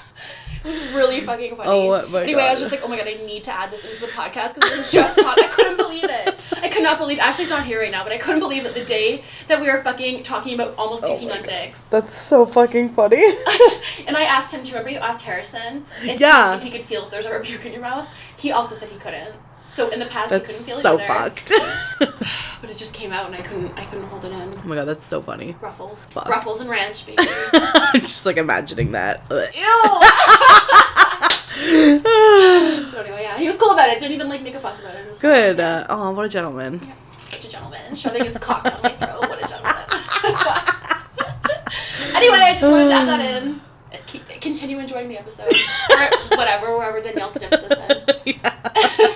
It 0.65 0.71
was 0.71 0.93
really 0.93 1.21
fucking 1.21 1.55
funny. 1.55 1.69
Oh 1.69 2.09
my 2.11 2.23
anyway, 2.23 2.41
I 2.41 2.49
was 2.49 2.59
just 2.59 2.71
like, 2.73 2.81
oh 2.83 2.89
my 2.89 2.97
god, 2.97 3.07
I 3.07 3.13
need 3.25 3.45
to 3.45 3.51
add 3.53 3.71
this 3.71 3.85
into 3.85 4.01
the 4.01 4.07
podcast 4.07 4.55
because 4.55 4.69
we 4.71 4.77
were 4.77 4.83
just 4.83 5.17
talking. 5.17 5.45
I 5.45 5.47
couldn't 5.47 5.77
believe 5.77 6.03
it. 6.03 6.35
I 6.61 6.67
could 6.67 6.83
not 6.83 6.97
believe. 6.97 7.19
Ashley's 7.19 7.49
not 7.49 7.63
here 7.65 7.79
right 7.79 7.91
now, 7.91 8.03
but 8.03 8.11
I 8.11 8.17
couldn't 8.17 8.41
believe 8.41 8.63
that 8.65 8.75
the 8.75 8.83
day 8.83 9.23
that 9.47 9.61
we 9.61 9.71
were 9.71 9.81
fucking 9.81 10.23
talking 10.23 10.55
about 10.55 10.75
almost 10.77 11.05
Oh 11.05 11.11
puking 11.11 11.29
my 11.29 11.35
on 11.37 11.43
God. 11.43 11.49
dicks, 11.49 11.87
That's 11.87 12.19
so 12.19 12.45
fucking 12.45 12.89
funny. 12.89 13.23
and 14.07 14.17
I 14.17 14.23
asked 14.23 14.53
him. 14.53 14.61
Do 14.63 14.67
you 14.71 14.73
remember 14.77 14.89
you 14.91 14.97
asked 14.97 15.21
Harrison 15.21 15.85
if, 16.01 16.19
Yeah. 16.19 16.57
if 16.57 16.63
he 16.63 16.69
could 16.69 16.81
feel 16.81 17.03
if 17.03 17.11
there's 17.11 17.25
ever 17.27 17.39
puke 17.39 17.65
in 17.65 17.71
your 17.71 17.81
mouth? 17.81 18.09
He 18.37 18.51
also 18.51 18.75
said 18.75 18.89
he 18.89 18.97
couldn't. 18.97 19.35
So 19.67 19.89
in 19.89 19.99
the 19.99 20.05
past, 20.07 20.33
he 20.33 20.39
couldn't 20.39 20.47
That's 20.47 20.65
feel 20.65 20.77
it 20.77 20.81
so 20.81 20.97
fucked. 20.97 21.51
But 22.59 22.71
it 22.71 22.77
just 22.77 22.95
came 22.95 23.13
out, 23.13 23.27
and 23.27 23.35
I 23.35 23.41
couldn't. 23.41 23.77
I 23.77 23.85
couldn't 23.85 24.05
hold 24.05 24.25
it 24.25 24.31
in. 24.31 24.51
Oh 24.57 24.61
my 24.65 24.73
god, 24.75 24.85
that's 24.85 25.05
so 25.05 25.21
funny. 25.21 25.55
Ruffles, 25.61 26.07
Fuck. 26.07 26.27
ruffles 26.27 26.59
and 26.59 26.67
ranch, 26.67 27.05
baby. 27.05 27.19
I'm 27.53 28.01
just 28.01 28.25
like 28.25 28.37
imagining 28.37 28.93
that. 28.93 29.21
Ew. 29.29 29.37
but 32.91 33.05
anyway, 33.05 33.21
yeah, 33.21 33.37
he 33.37 33.47
was 33.47 33.57
cool 33.57 33.71
about 33.73 33.89
it. 33.89 33.99
Didn't 33.99 34.13
even 34.13 34.27
like 34.27 34.41
make 34.41 34.55
a 34.55 34.59
fuss 34.59 34.79
about 34.79 34.95
it. 34.95 35.01
it 35.01 35.07
was 35.09 35.19
Good. 35.19 35.59
Uh, 35.59 35.85
oh, 35.87 36.09
what 36.11 36.25
a 36.25 36.29
gentleman. 36.29 36.81
Such 37.17 37.45
a 37.45 37.49
gentleman. 37.49 37.93
Shoving 37.93 38.23
his 38.25 38.35
cock 38.37 38.63
down 38.63 38.79
my 38.81 38.89
throat. 38.89 39.19
What 39.19 39.37
a 39.43 39.47
gentleman. 39.47 39.73
anyway, 42.15 42.39
I 42.39 42.55
just 42.57 42.63
wanted 42.63 42.87
to 42.87 42.93
add 42.93 43.07
that 43.07 43.43
in. 43.43 43.61
Keep, 44.07 44.27
continue 44.41 44.79
enjoying 44.79 45.09
the 45.09 45.19
episode. 45.19 45.51
Or 45.53 46.37
whatever, 46.37 46.75
wherever 46.75 46.99
Danielle 47.01 47.29
snips 47.29 47.55
this 47.57 48.25
in. 48.25 49.13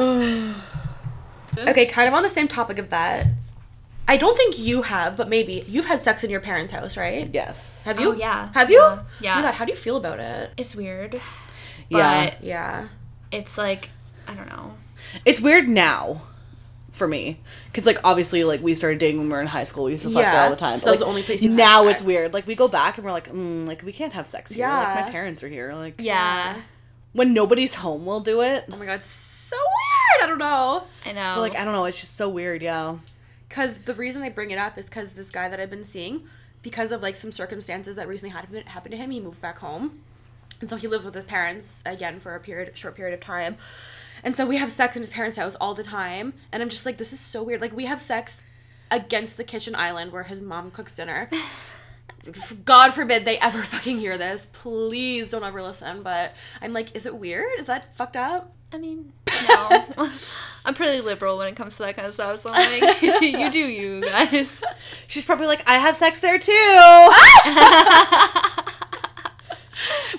Okay, 1.58 1.84
kind 1.86 2.08
of 2.08 2.14
on 2.14 2.22
the 2.22 2.30
same 2.30 2.48
topic 2.48 2.78
of 2.78 2.90
that. 2.90 3.26
I 4.08 4.16
don't 4.16 4.36
think 4.36 4.58
you 4.58 4.82
have, 4.82 5.16
but 5.16 5.28
maybe 5.28 5.64
you've 5.68 5.84
had 5.86 6.00
sex 6.00 6.24
in 6.24 6.30
your 6.30 6.40
parents' 6.40 6.72
house, 6.72 6.96
right? 6.96 7.28
yes. 7.32 7.84
Have 7.84 8.00
you? 8.00 8.10
Oh, 8.10 8.14
yeah. 8.14 8.50
Have 8.54 8.70
you? 8.70 8.78
Yeah. 8.78 8.98
Yeah. 9.20 9.32
Oh 9.32 9.36
my 9.36 9.42
god, 9.42 9.54
how 9.54 9.64
do 9.64 9.72
you 9.72 9.76
feel 9.76 9.96
about 9.96 10.20
it? 10.20 10.50
It's 10.56 10.74
weird. 10.74 11.12
But 11.90 11.98
Yeah. 11.98 12.34
Yeah. 12.40 12.88
it's 13.32 13.58
like, 13.58 13.90
I 14.26 14.34
don't 14.34 14.48
know. 14.48 14.74
It's 15.24 15.40
weird 15.40 15.68
now 15.68 16.22
for 16.92 17.06
me. 17.08 17.40
Because, 17.66 17.84
like, 17.84 17.98
obviously, 18.04 18.42
like, 18.44 18.62
we 18.62 18.74
started 18.74 18.98
dating 18.98 19.18
when 19.18 19.26
we 19.28 19.32
were 19.32 19.40
in 19.40 19.46
high 19.48 19.64
school. 19.64 19.84
We 19.84 19.92
used 19.92 20.04
to 20.04 20.10
fuck 20.10 20.22
Yeah. 20.22 20.44
all 20.44 20.50
the 20.50 20.56
time. 20.56 20.78
So 20.78 20.82
But, 20.82 20.86
that 20.86 20.90
was 20.92 21.00
the 21.00 21.06
only 21.06 21.22
place 21.24 21.42
you 21.42 21.50
had 21.50 21.58
Now 21.58 21.84
sex. 21.86 22.00
it's 22.00 22.06
weird. 22.06 22.32
Like, 22.32 22.46
we 22.46 22.54
go 22.54 22.68
back 22.68 22.96
and 22.96 23.04
we're 23.04 23.12
like, 23.12 23.28
mm, 23.30 23.66
like, 23.66 23.82
we 23.82 23.92
can't 23.92 24.12
have 24.12 24.28
sex 24.28 24.52
here. 24.52 24.68
Like, 24.68 25.04
my 25.06 25.10
parents 25.10 25.42
are 25.42 25.48
here. 25.48 25.74
Like, 25.74 25.94
Yeah. 25.98 26.56
when 27.12 27.34
nobody's 27.34 27.74
home, 27.74 28.06
we'll 28.06 28.20
do 28.20 28.40
it. 28.40 28.64
Oh 28.72 28.76
my 28.76 28.86
god, 28.86 29.02
so 29.02 29.56
weird. 30.18 30.24
I 30.24 30.26
don't 30.26 30.38
know. 30.38 30.84
I 31.04 31.12
know. 31.12 31.32
But, 31.36 31.40
like, 31.40 31.56
I 31.56 31.64
don't 31.64 31.72
know. 31.72 31.84
It's 31.84 32.00
just 32.00 32.16
so 32.16 32.28
weird, 32.28 32.62
yeah. 32.62 32.98
Because 33.48 33.78
the 33.78 33.94
reason 33.94 34.22
I 34.22 34.28
bring 34.28 34.50
it 34.50 34.58
up 34.58 34.78
is 34.78 34.86
because 34.86 35.12
this 35.12 35.30
guy 35.30 35.48
that 35.48 35.58
I've 35.58 35.70
been 35.70 35.84
seeing, 35.84 36.24
because 36.62 36.92
of 36.92 37.02
like 37.02 37.16
some 37.16 37.32
circumstances 37.32 37.96
that 37.96 38.06
recently 38.06 38.32
happened 38.32 38.68
happened 38.68 38.92
to 38.92 38.98
him, 38.98 39.10
he 39.10 39.18
moved 39.18 39.40
back 39.40 39.58
home, 39.58 40.00
and 40.60 40.70
so 40.70 40.76
he 40.76 40.86
lived 40.86 41.04
with 41.04 41.14
his 41.14 41.24
parents 41.24 41.82
again 41.84 42.20
for 42.20 42.36
a 42.36 42.40
period, 42.40 42.76
short 42.78 42.94
period 42.94 43.12
of 43.12 43.20
time, 43.20 43.56
and 44.22 44.36
so 44.36 44.46
we 44.46 44.58
have 44.58 44.70
sex 44.70 44.94
in 44.94 45.02
his 45.02 45.10
parents' 45.10 45.36
house 45.36 45.56
all 45.60 45.74
the 45.74 45.82
time, 45.82 46.34
and 46.52 46.62
I'm 46.62 46.68
just 46.68 46.86
like, 46.86 46.96
this 46.96 47.12
is 47.12 47.18
so 47.18 47.42
weird. 47.42 47.60
Like 47.60 47.74
we 47.74 47.86
have 47.86 48.00
sex 48.00 48.42
against 48.90 49.36
the 49.36 49.44
kitchen 49.44 49.74
island 49.74 50.12
where 50.12 50.24
his 50.24 50.40
mom 50.40 50.70
cooks 50.70 50.94
dinner. 50.94 51.28
God 52.64 52.90
forbid 52.90 53.24
they 53.24 53.38
ever 53.38 53.62
fucking 53.62 53.98
hear 53.98 54.18
this. 54.18 54.48
Please 54.52 55.30
don't 55.30 55.44
ever 55.44 55.62
listen. 55.62 56.02
But 56.02 56.34
I'm 56.60 56.72
like, 56.72 56.94
is 56.94 57.06
it 57.06 57.16
weird? 57.16 57.58
Is 57.58 57.66
that 57.66 57.96
fucked 57.96 58.16
up? 58.16 58.52
I 58.72 58.78
mean, 58.78 59.12
no. 59.48 60.10
I'm 60.64 60.74
pretty 60.74 61.00
liberal 61.00 61.38
when 61.38 61.48
it 61.48 61.56
comes 61.56 61.76
to 61.76 61.82
that 61.84 61.96
kind 61.96 62.06
of 62.06 62.14
stuff. 62.14 62.40
So 62.40 62.50
I'm 62.52 62.80
like, 62.80 63.02
you 63.02 63.50
do 63.50 63.58
you 63.58 64.02
guys. 64.02 64.62
She's 65.06 65.24
probably 65.24 65.46
like, 65.46 65.68
I 65.68 65.78
have 65.78 65.96
sex 65.96 66.20
there 66.20 66.38
too. 66.38 66.52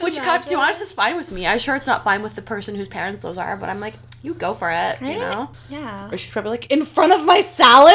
Which 0.01 0.17
God, 0.17 0.39
to 0.39 0.49
be 0.49 0.55
honest, 0.55 0.81
is 0.81 0.91
fine 0.91 1.15
with 1.15 1.31
me. 1.31 1.45
I'm 1.45 1.59
sure 1.59 1.75
it's 1.75 1.85
not 1.85 2.03
fine 2.03 2.23
with 2.23 2.35
the 2.35 2.41
person 2.41 2.73
whose 2.75 2.87
parents 2.87 3.21
those 3.21 3.37
are, 3.37 3.55
but 3.55 3.69
I'm 3.69 3.79
like, 3.79 3.93
you 4.23 4.33
go 4.33 4.55
for 4.55 4.71
it, 4.71 4.99
you 4.99 5.19
know. 5.19 5.51
Yeah. 5.69 6.09
or 6.11 6.17
she's 6.17 6.31
probably 6.31 6.51
like, 6.51 6.71
in 6.71 6.85
front 6.85 7.13
of 7.13 7.23
my 7.23 7.41
salad. 7.43 7.93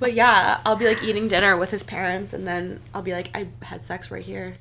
But 0.00 0.14
yeah, 0.14 0.60
I'll 0.64 0.76
be 0.76 0.86
like 0.86 1.04
eating 1.04 1.28
dinner 1.28 1.58
with 1.58 1.70
his 1.70 1.82
parents, 1.82 2.32
and 2.32 2.46
then 2.48 2.80
I'll 2.94 3.02
be 3.02 3.12
like, 3.12 3.30
I 3.36 3.48
had 3.60 3.84
sex 3.84 4.10
right 4.10 4.24
here. 4.24 4.56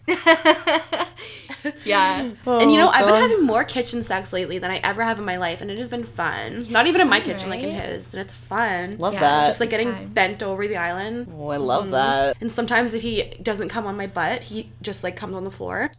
Yeah. 1.85 2.21
and 2.21 2.35
you 2.45 2.47
oh, 2.47 2.65
know, 2.65 2.87
Oh, 2.87 2.91
I've 2.91 3.05
been 3.05 3.15
having 3.15 3.45
more 3.45 3.63
kitchen 3.63 4.03
sex 4.03 4.31
lately 4.33 4.57
than 4.59 4.71
I 4.71 4.77
ever 4.77 5.03
have 5.03 5.19
in 5.19 5.25
my 5.25 5.37
life, 5.37 5.61
and 5.61 5.69
it 5.69 5.77
has 5.77 5.89
been 5.89 6.03
fun. 6.03 6.67
Not 6.69 6.87
even 6.87 7.01
in 7.01 7.09
my 7.09 7.19
fun, 7.19 7.29
kitchen, 7.29 7.49
like 7.49 7.61
in 7.61 7.71
his, 7.71 8.13
and 8.13 8.21
it's 8.21 8.33
fun. 8.33 8.97
Love 8.97 9.13
Yeah, 9.13 9.19
that. 9.21 9.45
Just 9.45 9.59
like 9.59 9.69
getting 9.69 9.91
time. 9.91 10.07
bent 10.09 10.43
over 10.43 10.67
the 10.67 10.77
island. 10.77 11.27
oh, 11.33 11.49
I 11.49 11.57
love 11.57 11.83
mm-hmm. 11.83 11.91
that. 11.91 12.37
And 12.41 12.51
sometimes 12.51 12.93
if 12.93 13.01
he 13.01 13.23
doesn't 13.41 13.69
come 13.69 13.85
on 13.85 13.97
my 13.97 14.07
butt, 14.07 14.43
he 14.43 14.71
just 14.81 15.03
like 15.03 15.15
comes 15.15 15.35
on 15.35 15.43
the 15.43 15.51
floor. 15.51 15.91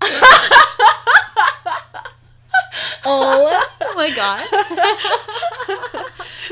Oh. 3.04 3.66
Oh 3.82 3.94
my 3.96 4.10
god. 4.14 4.46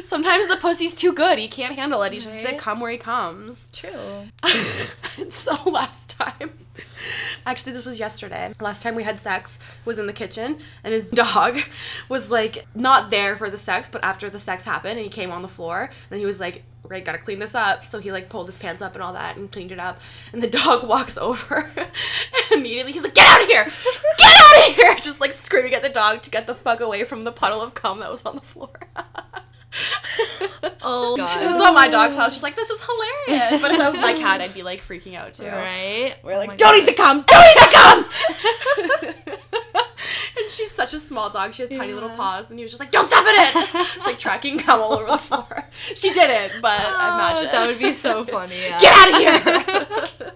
Sometimes 0.05 0.49
the 0.49 0.57
pussy's 0.57 0.95
too 0.95 1.13
good. 1.13 1.39
He 1.39 1.49
can't 1.49 1.75
handle 1.77 2.03
it. 2.03 2.13
He's 2.13 2.25
just 2.25 2.45
like 2.45 2.59
come 2.59 2.81
where 2.81 2.91
he 2.91 2.99
comes. 2.99 3.71
True. 3.71 4.29
so 5.31 5.55
last 5.71 6.11
time, 6.11 6.59
actually 7.49 7.73
this 7.73 7.87
was 7.87 7.99
yesterday. 7.99 8.53
Last 8.61 8.83
time 8.83 8.95
we 8.95 9.03
had 9.03 9.19
sex 9.19 9.59
was 9.85 9.99
in 9.99 10.07
the 10.07 10.13
kitchen, 10.13 10.59
and 10.85 10.93
his 10.93 11.09
dog 11.25 11.59
was 12.09 12.31
like 12.31 12.67
not 12.75 13.11
there 13.11 13.37
for 13.37 13.51
the 13.51 13.59
sex, 13.59 13.89
but 13.91 14.05
after 14.05 14.29
the 14.31 14.39
sex 14.39 14.65
happened, 14.65 14.99
and 14.99 15.01
he 15.01 15.09
came 15.09 15.31
on 15.31 15.43
the 15.43 15.49
floor. 15.49 15.91
And 16.11 16.21
he 16.21 16.27
was 16.27 16.39
like, 16.39 16.65
"Right, 16.85 17.05
gotta 17.05 17.19
clean 17.19 17.39
this 17.39 17.55
up." 17.55 17.85
So 17.87 17.99
he 17.99 18.13
like 18.13 18.29
pulled 18.29 18.47
his 18.47 18.59
pants 18.59 18.83
up 18.83 18.95
and 18.95 19.03
all 19.03 19.15
that, 19.15 19.37
and 19.37 19.51
cleaned 19.51 19.73
it 19.73 19.81
up. 19.81 20.01
And 20.33 20.43
the 20.43 20.51
dog 20.61 20.87
walks 20.87 21.17
over, 21.17 21.71
immediately 22.53 22.93
he's 22.93 23.03
like, 23.03 23.15
"Get 23.15 23.27
out 23.27 23.43
of 23.43 23.49
here! 23.49 23.65
Get 24.19 24.37
out 24.37 24.69
of 24.69 24.77
here!" 24.77 24.95
Just 24.97 25.21
like 25.21 25.33
screaming 25.33 25.75
at 25.75 25.83
the 25.83 25.89
dog 25.89 26.23
to 26.23 26.31
get 26.31 26.47
the 26.47 26.55
fuck 26.55 26.81
away 26.81 27.05
from 27.05 27.25
the 27.25 27.33
puddle 27.33 27.63
of 27.63 27.75
cum 27.75 28.01
that 28.01 28.11
was 28.11 28.23
on 28.25 28.35
the 28.35 28.43
floor. 28.43 28.71
Oh 30.83 31.17
god. 31.17 31.41
This 31.41 31.47
is 31.51 31.57
god. 31.57 31.59
not 31.59 31.75
my 31.75 31.89
dog's 31.89 32.17
house. 32.17 32.33
She's 32.35 32.43
like, 32.43 32.57
this 32.57 32.71
is 32.71 32.81
hilarious. 32.85 33.61
But 33.61 33.71
if 33.73 33.79
that 33.79 33.93
was 33.93 34.01
my 34.01 34.13
cat, 34.15 34.41
I'd 34.41 34.55
be 34.55 34.63
like 34.63 34.81
freaking 34.83 35.15
out 35.17 35.35
too. 35.35 35.47
Right? 35.47 36.15
We're 36.23 36.35
Oh 36.35 36.39
like, 36.39 36.49
my 36.49 36.57
don't 36.57 36.77
eat 36.77 36.87
the 36.87 36.93
gosh. 36.95 36.97
cum, 36.97 37.25
don't 37.27 37.47
eat 37.47 37.59
the 37.59 39.05
cum. 39.05 39.15
and 40.39 40.51
She's 40.51 40.71
such 40.71 40.95
a 40.95 40.99
small 40.99 41.31
dog. 41.31 41.53
She 41.55 41.63
has 41.63 41.71
tiny 41.71 41.93
little 41.93 42.11
paws, 42.11 42.49
and 42.51 42.59
he 42.59 42.63
was 42.65 42.71
just 42.73 42.81
like, 42.81 42.91
"Don't 42.91 43.07
step 43.07 43.25
in 43.25 43.35
it!" 43.35 43.87
She's 43.95 44.07
like 44.07 44.19
tracking 44.19 44.59
cum 44.59 44.81
all 44.81 44.93
over 44.95 45.07
the 45.07 45.19
floor. 45.19 45.65
She 45.73 46.11
didn't, 46.13 46.61
but 46.63 46.81
Oh, 46.81 47.15
imagine 47.15 47.45
that 47.53 47.67
would 47.67 47.79
be 47.79 47.93
so 47.93 48.25
funny. 48.25 48.57
Yeah. 48.69 48.79
Get 48.79 48.93
out 48.95 49.09
of 49.09 49.17
here! 50.25 50.33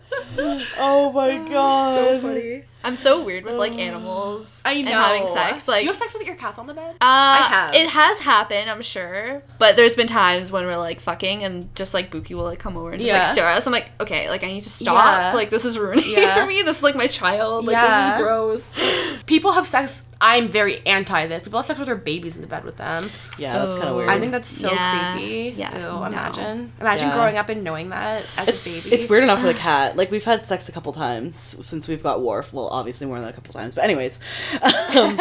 Oh 0.79 1.13
my 1.13 1.37
god. 1.51 1.95
so 1.95 2.21
funny. 2.21 2.65
I'm 2.85 2.97
so 2.97 3.23
weird 3.23 3.45
with 3.45 3.55
like 3.55 3.73
animals 3.73 4.61
I 4.65 4.75
know. 4.83 4.91
and 4.91 4.91
having 4.91 5.27
sex. 5.35 5.69
Like, 5.69 5.81
do 5.81 5.85
you 5.87 5.91
have 5.91 5.97
sex 5.97 6.13
with 6.13 6.25
your 6.25 6.37
cats 6.37 6.59
on 6.59 6.67
the 6.67 6.75
bed? 6.75 6.91
uh, 6.95 6.97
I 7.01 7.37
have. 7.49 7.75
It 7.75 7.89
has 7.89 8.19
happened, 8.19 8.69
I'm 8.71 8.83
sure. 8.83 9.43
But 9.59 9.77
there's 9.77 9.95
been 9.97 10.07
times 10.09 10.51
when 10.51 10.65
we're 10.67 10.77
like 10.77 11.01
fucking 11.01 11.43
and 11.45 11.75
just 11.75 11.95
like 11.95 12.11
Buki 12.11 12.35
will 12.35 12.45
like 12.45 12.59
come 12.59 12.77
over 12.77 12.91
and 12.91 13.01
just 13.01 13.13
Yeah. 13.13 13.23
like 13.23 13.33
stare 13.33 13.47
at 13.49 13.59
us. 13.59 13.67
I'm 13.67 13.73
like, 13.73 13.91
okay, 14.01 14.29
like 14.29 14.43
I 14.45 14.49
need 14.49 14.63
to 14.63 14.71
stop. 14.71 14.95
Yeah. 15.17 15.33
Like 15.35 15.51
this 15.51 15.65
is 15.65 15.79
ruining 15.79 16.05
Yeah. 16.09 16.41
for 16.41 16.47
me. 16.47 16.63
This 16.63 16.79
is 16.79 16.83
like 16.83 16.95
my 16.97 17.07
child. 17.07 17.65
Like 17.67 17.75
Yeah. 17.75 18.11
this 18.11 18.19
is 18.19 18.23
gross. 18.23 19.23
People 19.27 19.53
have 19.53 19.67
sex. 19.67 20.03
I'm 20.25 20.49
very 20.49 20.87
anti 20.87 21.27
this. 21.27 21.43
People 21.43 21.59
have 21.59 21.67
sex 21.67 21.79
with 21.81 21.87
their 21.89 21.97
babies 21.97 22.37
in 22.37 22.43
the 22.43 22.49
bed 22.49 22.65
with 22.65 22.77
them. 22.77 23.11
Yeah, 23.39 23.59
that's 23.59 23.75
kind 23.75 23.89
of 23.89 23.95
Oh. 23.95 23.97
weird. 23.97 24.09
I 24.09 24.21
think 24.21 24.31
that's 24.31 24.49
so 24.49 24.71
Yeah. 24.73 25.15
creepy. 25.17 25.55
Yeah, 25.59 25.75
Ew, 25.75 25.83
no. 25.83 26.05
imagine. 26.05 26.73
Imagine 26.81 27.09
Yeah. 27.09 27.15
growing 27.15 27.37
up 27.39 27.49
and 27.49 27.65
knowing 27.65 27.89
that 27.91 28.23
as 28.39 28.49
it's, 28.49 28.61
a 28.61 28.65
baby. 28.65 28.89
it's 28.95 29.09
weird 29.11 29.25
enough 29.25 29.41
for 29.41 29.49
the 29.49 29.55
cat. 29.55 29.97
Like 29.97 30.11
we've 30.13 30.25
had 30.25 30.47
sex 30.47 30.69
a 30.69 30.73
couple 30.73 30.93
times 30.93 31.57
since 31.61 31.89
we've 31.89 32.03
got 32.03 32.23
Worf. 32.23 32.53
Well, 32.53 32.69
obviously 32.69 33.07
more 33.09 33.19
than 33.19 33.29
a 33.29 33.33
couple 33.33 33.53
times, 33.53 33.75
but 33.75 33.83
anyways, 33.85 34.21
um, 34.97 35.21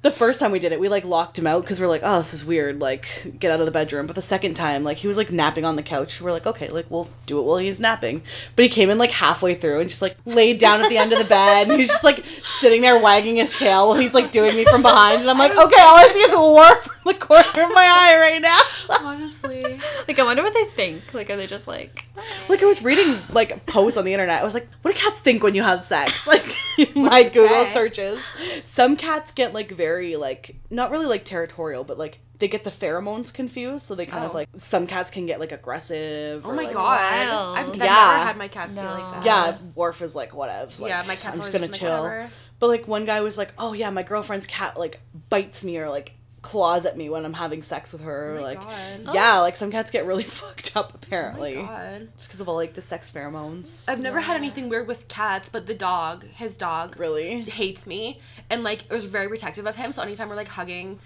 the 0.00 0.10
first 0.12 0.38
time 0.38 0.52
we 0.52 0.60
did 0.60 0.70
it, 0.70 0.78
we 0.78 0.88
like 0.88 1.04
locked 1.04 1.36
him 1.38 1.46
out 1.46 1.62
because 1.62 1.80
we're 1.80 1.88
like, 1.88 2.02
oh, 2.04 2.18
this 2.18 2.32
is 2.32 2.44
weird. 2.44 2.80
Like, 2.80 3.34
get 3.38 3.50
out 3.50 3.58
of 3.58 3.66
the 3.66 3.72
bedroom. 3.72 4.06
But 4.06 4.14
the 4.14 4.22
second 4.22 4.54
time, 4.54 4.84
like 4.84 4.98
he 4.98 5.08
was 5.08 5.16
like 5.16 5.32
napping 5.32 5.64
on 5.64 5.74
the 5.74 5.82
couch. 5.82 6.22
We're 6.22 6.30
like, 6.30 6.46
okay, 6.46 6.68
like 6.68 6.86
we'll 6.88 7.10
do 7.26 7.40
it 7.40 7.42
while 7.42 7.56
he's 7.56 7.80
napping. 7.80 8.22
But 8.54 8.64
he 8.64 8.68
came 8.68 8.90
in 8.90 8.98
like 8.98 9.10
halfway 9.10 9.56
through 9.56 9.80
and 9.80 9.90
just 9.90 10.00
like 10.00 10.16
laid 10.24 10.58
down 10.58 10.80
at 10.82 10.88
the 10.88 10.98
end 10.98 11.12
of 11.12 11.18
the 11.18 11.24
bed. 11.24 11.68
And 11.68 11.80
he's 11.80 11.88
just 11.88 12.04
like 12.04 12.24
sitting 12.60 12.80
there 12.80 13.00
wagging 13.00 13.36
his 13.36 13.50
tail 13.58 13.88
while 13.88 13.98
he's 13.98 14.14
like 14.14 14.30
doing 14.30 14.54
me 14.54 14.64
from 14.66 14.82
behind. 14.82 15.20
And 15.20 15.30
I'm 15.30 15.38
like, 15.38 15.52
okay, 15.52 15.80
all 15.80 15.96
I 15.96 16.08
see 16.12 16.20
is 16.20 16.36
Worf 16.36 16.84
from 16.84 17.12
the 17.12 17.14
corner 17.14 17.64
of 17.64 17.74
my 17.74 17.88
eye 17.90 18.16
right 18.18 18.40
now. 18.40 18.60
Honestly. 19.00 19.80
Like 20.06 20.18
I 20.18 20.22
wonder 20.22 20.44
what 20.44 20.54
they 20.54 20.64
think. 20.64 21.12
Like 21.12 21.28
are 21.30 21.36
they 21.36 21.48
just 21.48 21.66
like 21.66 22.04
Like 22.48 22.62
I 22.62 22.66
was 22.66 22.82
reading 22.82 23.16
like 23.30 23.66
posts 23.66 23.96
on 23.96 24.04
the 24.04 24.12
internet. 24.12 24.40
I 24.40 24.44
was 24.44 24.54
like, 24.54 24.68
what 24.82 24.94
do 24.94 25.00
cats 25.00 25.20
think 25.20 25.42
when 25.42 25.54
you 25.54 25.62
have 25.62 25.82
sex? 25.84 26.26
Like 26.78 26.94
my 26.94 27.24
Google 27.24 27.48
say? 27.64 27.72
searches. 27.72 28.18
Some 28.64 28.96
cats 28.96 29.32
get 29.32 29.52
like 29.54 29.70
very 29.72 30.16
like 30.16 30.56
not 30.70 30.90
really 30.90 31.06
like 31.06 31.24
territorial, 31.24 31.82
but 31.84 31.98
like 31.98 32.20
they 32.38 32.46
get 32.46 32.62
the 32.62 32.70
pheromones 32.70 33.32
confused. 33.32 33.86
So 33.86 33.94
they 33.96 34.06
kind 34.06 34.24
of 34.24 34.30
Oh. 34.30 34.34
like 34.34 34.48
some 34.56 34.86
cats 34.86 35.10
can 35.10 35.26
get 35.26 35.40
like 35.40 35.50
aggressive. 35.52 36.46
Oh 36.46 36.50
or, 36.50 36.54
my 36.54 36.64
like, 36.64 36.72
god. 36.72 37.00
wild. 37.00 37.58
I've, 37.58 37.68
I've 37.70 37.76
Yeah. 37.76 37.84
never 37.84 38.24
had 38.24 38.36
my 38.36 38.48
cats 38.48 38.72
be 38.74 38.80
like 38.80 39.12
that. 39.14 39.24
Yeah, 39.24 39.56
Worf 39.74 40.02
is 40.02 40.14
like 40.14 40.30
whatevs. 40.32 40.80
Like, 40.80 40.90
Yeah, 40.90 41.02
my 41.06 41.16
cat's 41.16 41.34
I'm 41.34 41.40
just 41.40 41.52
gonna 41.52 41.68
chill. 41.68 41.88
whatever. 42.02 42.30
But 42.60 42.66
like 42.68 42.86
one 42.88 43.04
guy 43.04 43.20
was 43.22 43.36
like, 43.38 43.52
oh 43.58 43.72
yeah, 43.72 43.90
my 43.90 44.02
girlfriend's 44.04 44.46
cat 44.46 44.78
like 44.78 45.00
bites 45.30 45.64
me 45.64 45.78
or 45.78 45.88
like 45.88 46.12
claws 46.48 46.86
at 46.86 46.96
me 46.96 47.10
when 47.10 47.24
I'm 47.26 47.34
having 47.34 47.60
sex 47.62 47.92
with 47.92 48.00
her. 48.02 48.30
Oh 48.32 48.40
my 48.40 48.40
like 48.42 48.58
God. 49.04 49.14
yeah, 49.14 49.38
oh. 49.38 49.42
like 49.42 49.56
some 49.56 49.70
cats 49.70 49.90
get 49.90 50.06
really 50.06 50.22
fucked 50.40 50.76
up 50.76 50.92
Oh 50.94 50.98
apparently. 51.02 51.56
my 51.56 51.62
god. 51.62 52.08
just 52.16 52.28
because 52.28 52.40
of 52.40 52.48
all 52.48 52.54
like 52.54 52.72
the 52.74 52.80
sex 52.82 53.10
pheromones. 53.10 53.84
I've 53.86 54.00
never 54.00 54.20
had 54.20 54.36
anything 54.36 54.68
weird 54.70 54.88
with 54.88 55.08
cats, 55.08 55.48
but 55.50 55.66
the 55.66 55.74
dog, 55.74 56.24
his 56.26 56.56
dog, 56.56 56.98
really? 56.98 57.42
hates 57.42 57.86
me 57.86 58.20
and 58.48 58.62
like 58.64 58.84
it 58.84 58.90
was 58.92 59.04
very 59.04 59.28
protective 59.28 59.66
of 59.66 59.76
him. 59.76 59.92
So 59.92 60.00
anytime 60.02 60.28
we're 60.30 60.36
like 60.36 60.48
hugging, 60.48 60.98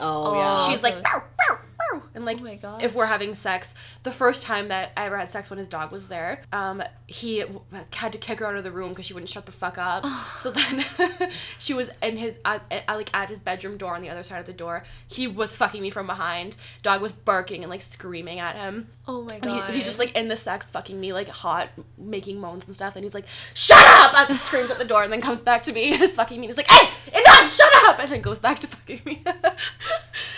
Oh, 0.00 0.34
Oh, 0.34 0.34
yeah. 0.38 0.68
she's 0.68 0.82
like 0.82 1.02
bow, 1.02 1.22
and 2.14 2.24
like 2.24 2.38
Oh 2.64 2.78
if 2.80 2.94
we're 2.94 3.06
having 3.06 3.34
sex 3.34 3.74
the 4.02 4.10
first 4.10 4.44
time 4.44 4.68
that 4.68 4.92
i 4.96 5.06
ever 5.06 5.16
had 5.16 5.30
sex 5.30 5.50
when 5.50 5.58
his 5.58 5.68
dog 5.68 5.92
was 5.92 6.08
there 6.08 6.42
um 6.52 6.82
he 7.08 7.42
had 7.94 8.12
to 8.12 8.18
kick 8.18 8.40
her 8.40 8.46
out 8.46 8.54
of 8.56 8.64
the 8.64 8.70
room 8.70 8.90
because 8.90 9.06
she 9.06 9.14
wouldn't 9.14 9.30
shut 9.30 9.46
the 9.46 9.52
fuck 9.52 9.78
up. 9.78 10.04
So 10.36 10.50
then 10.50 10.84
she 11.58 11.72
was 11.72 11.90
in 12.02 12.18
his 12.18 12.36
at, 12.44 12.62
at, 12.70 12.86
like 12.86 13.10
at 13.14 13.30
his 13.30 13.38
bedroom 13.38 13.78
door 13.78 13.94
on 13.94 14.02
the 14.02 14.10
other 14.10 14.22
side 14.22 14.40
of 14.40 14.46
the 14.46 14.52
door. 14.52 14.84
He 15.06 15.26
was 15.26 15.56
fucking 15.56 15.80
me 15.80 15.88
from 15.88 16.06
behind. 16.06 16.56
Dog 16.82 17.00
was 17.00 17.12
barking 17.12 17.62
and 17.62 17.70
like 17.70 17.80
screaming 17.80 18.40
at 18.40 18.56
him. 18.56 18.88
Oh 19.06 19.22
my 19.22 19.38
god. 19.38 19.70
he, 19.70 19.76
he's 19.76 19.86
just 19.86 19.98
like 19.98 20.14
in 20.14 20.28
the 20.28 20.36
sex 20.36 20.68
fucking 20.68 21.00
me 21.00 21.14
like 21.14 21.28
hot 21.28 21.70
making 21.96 22.40
moans 22.40 22.66
and 22.66 22.74
stuff. 22.74 22.94
And 22.94 23.04
he's 23.04 23.14
like 23.14 23.26
shut 23.54 23.84
up! 23.86 24.28
And 24.28 24.38
screams 24.38 24.70
at 24.70 24.78
the 24.78 24.84
door 24.84 25.02
and 25.02 25.10
then 25.10 25.22
comes 25.22 25.40
back 25.40 25.62
to 25.64 25.72
me. 25.72 25.92
And 25.98 26.02
is 26.02 26.14
fucking 26.14 26.38
me. 26.38 26.46
He's 26.46 26.58
like 26.58 26.70
hey 26.70 26.90
enough! 27.18 27.54
Shut 27.54 27.72
up! 27.86 27.98
And 28.00 28.10
then 28.10 28.20
goes 28.20 28.38
back 28.38 28.58
to 28.58 28.66
fucking 28.66 29.00
me. 29.06 29.22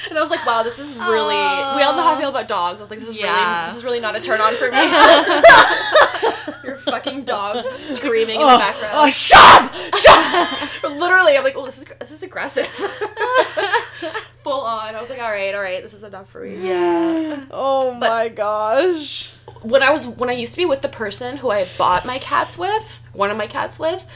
And 0.09 0.19
I 0.19 0.23
was 0.23 0.31
like 0.31 0.45
wow 0.45 0.63
this 0.63 0.79
is 0.79 0.97
really 0.97 1.37
we 1.77 1.83
all 1.83 1.95
know 1.97 2.03
how 2.03 2.15
I 2.15 2.19
feel 2.21 2.29
about 2.31 2.49
dogs 2.49 2.79
I 2.79 2.83
was 2.83 2.91
like 2.91 2.99
this 3.01 3.09
is 3.09 3.17
Yeah. 3.17 3.61
really 3.61 3.67
this 3.69 3.77
is 3.79 3.85
really 3.85 4.01
not 4.01 4.17
a 4.17 4.21
turn 4.21 4.41
on 4.41 4.55
for 4.55 4.71
me 4.71 4.79
your 6.65 6.77
fucking 6.77 7.25
dog 7.25 7.65
screaming 7.81 8.41
in 8.41 8.47
the 8.47 8.53
Oh, 8.55 8.59
background 8.59 8.95
oh, 8.97 9.09
shut 9.09 9.63
up! 9.63 9.73
Shut 9.97 10.35
up! 10.35 10.83
literally 10.99 11.37
I'm 11.37 11.45
like 11.45 11.55
oh 11.57 11.65
this 11.67 11.79
is 11.79 11.85
this 11.99 12.11
is 12.13 12.23
aggressive 12.23 12.67
full 14.43 14.61
on 14.63 14.95
I 14.95 15.01
was 15.01 15.11
like 15.11 15.21
all 15.21 15.31
right 15.31 15.55
all 15.55 15.61
right 15.61 15.83
this 15.83 15.95
is 15.95 16.03
enough 16.03 16.29
for 16.31 16.43
me 16.43 16.57
Yeah. 16.69 17.45
Oh 17.51 17.93
my 17.95 18.29
gosh. 18.29 19.33
when 19.63 19.83
I 19.83 19.91
was 19.91 20.07
when 20.07 20.31
I 20.31 20.35
used 20.35 20.53
to 20.55 20.59
be 20.59 20.67
with 20.67 20.83
the 20.83 20.89
person 20.89 21.37
who 21.39 21.51
I 21.51 21.67
bought 21.79 22.05
my 22.07 22.19
cats 22.19 22.57
with, 22.57 23.03
one 23.13 23.31
of 23.31 23.37
my 23.37 23.47
cats 23.47 23.79
with, 23.79 24.07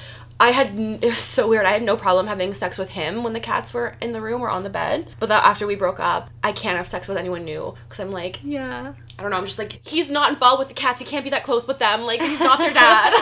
I 0.41 0.51
had 0.51 0.79
it 0.79 1.05
was 1.05 1.19
so 1.19 1.49
weird. 1.49 1.65
I 1.65 1.71
had 1.73 1.83
no 1.83 1.97
problem 1.97 2.27
having 2.27 2.53
sex 2.55 2.77
with 2.77 2.91
him 2.91 3.23
when 3.23 3.33
the 3.35 3.41
cats 3.41 3.73
were 3.73 3.95
in 4.03 4.13
the 4.13 4.21
room 4.21 4.43
or 4.43 4.51
on 4.51 4.63
the 4.65 4.71
bed. 4.71 5.07
But 5.21 5.29
that 5.29 5.45
after 5.45 5.67
we 5.67 5.77
broke 5.77 6.01
up, 6.01 6.29
I 6.43 6.53
can't 6.53 6.77
have 6.77 6.87
sex 6.89 7.07
with 7.09 7.17
anyone 7.17 7.45
new 7.45 7.75
because 7.89 8.01
I'm 8.01 8.11
like 8.11 8.41
Yeah. 8.43 8.95
I 9.17 9.23
don't 9.23 9.31
know. 9.31 9.39
I'm 9.39 9.47
just 9.47 9.59
like 9.59 9.81
he's 9.87 10.11
not 10.11 10.31
involved 10.31 10.59
with 10.59 10.69
the 10.69 10.75
cats. 10.75 10.99
He 10.99 11.05
can't 11.07 11.23
be 11.25 11.31
that 11.31 11.45
close 11.45 11.67
with 11.69 11.79
them. 11.79 12.03
Like 12.03 12.21
he's 12.21 12.41
not 12.41 12.59
their 12.59 12.75
dad. 12.75 13.13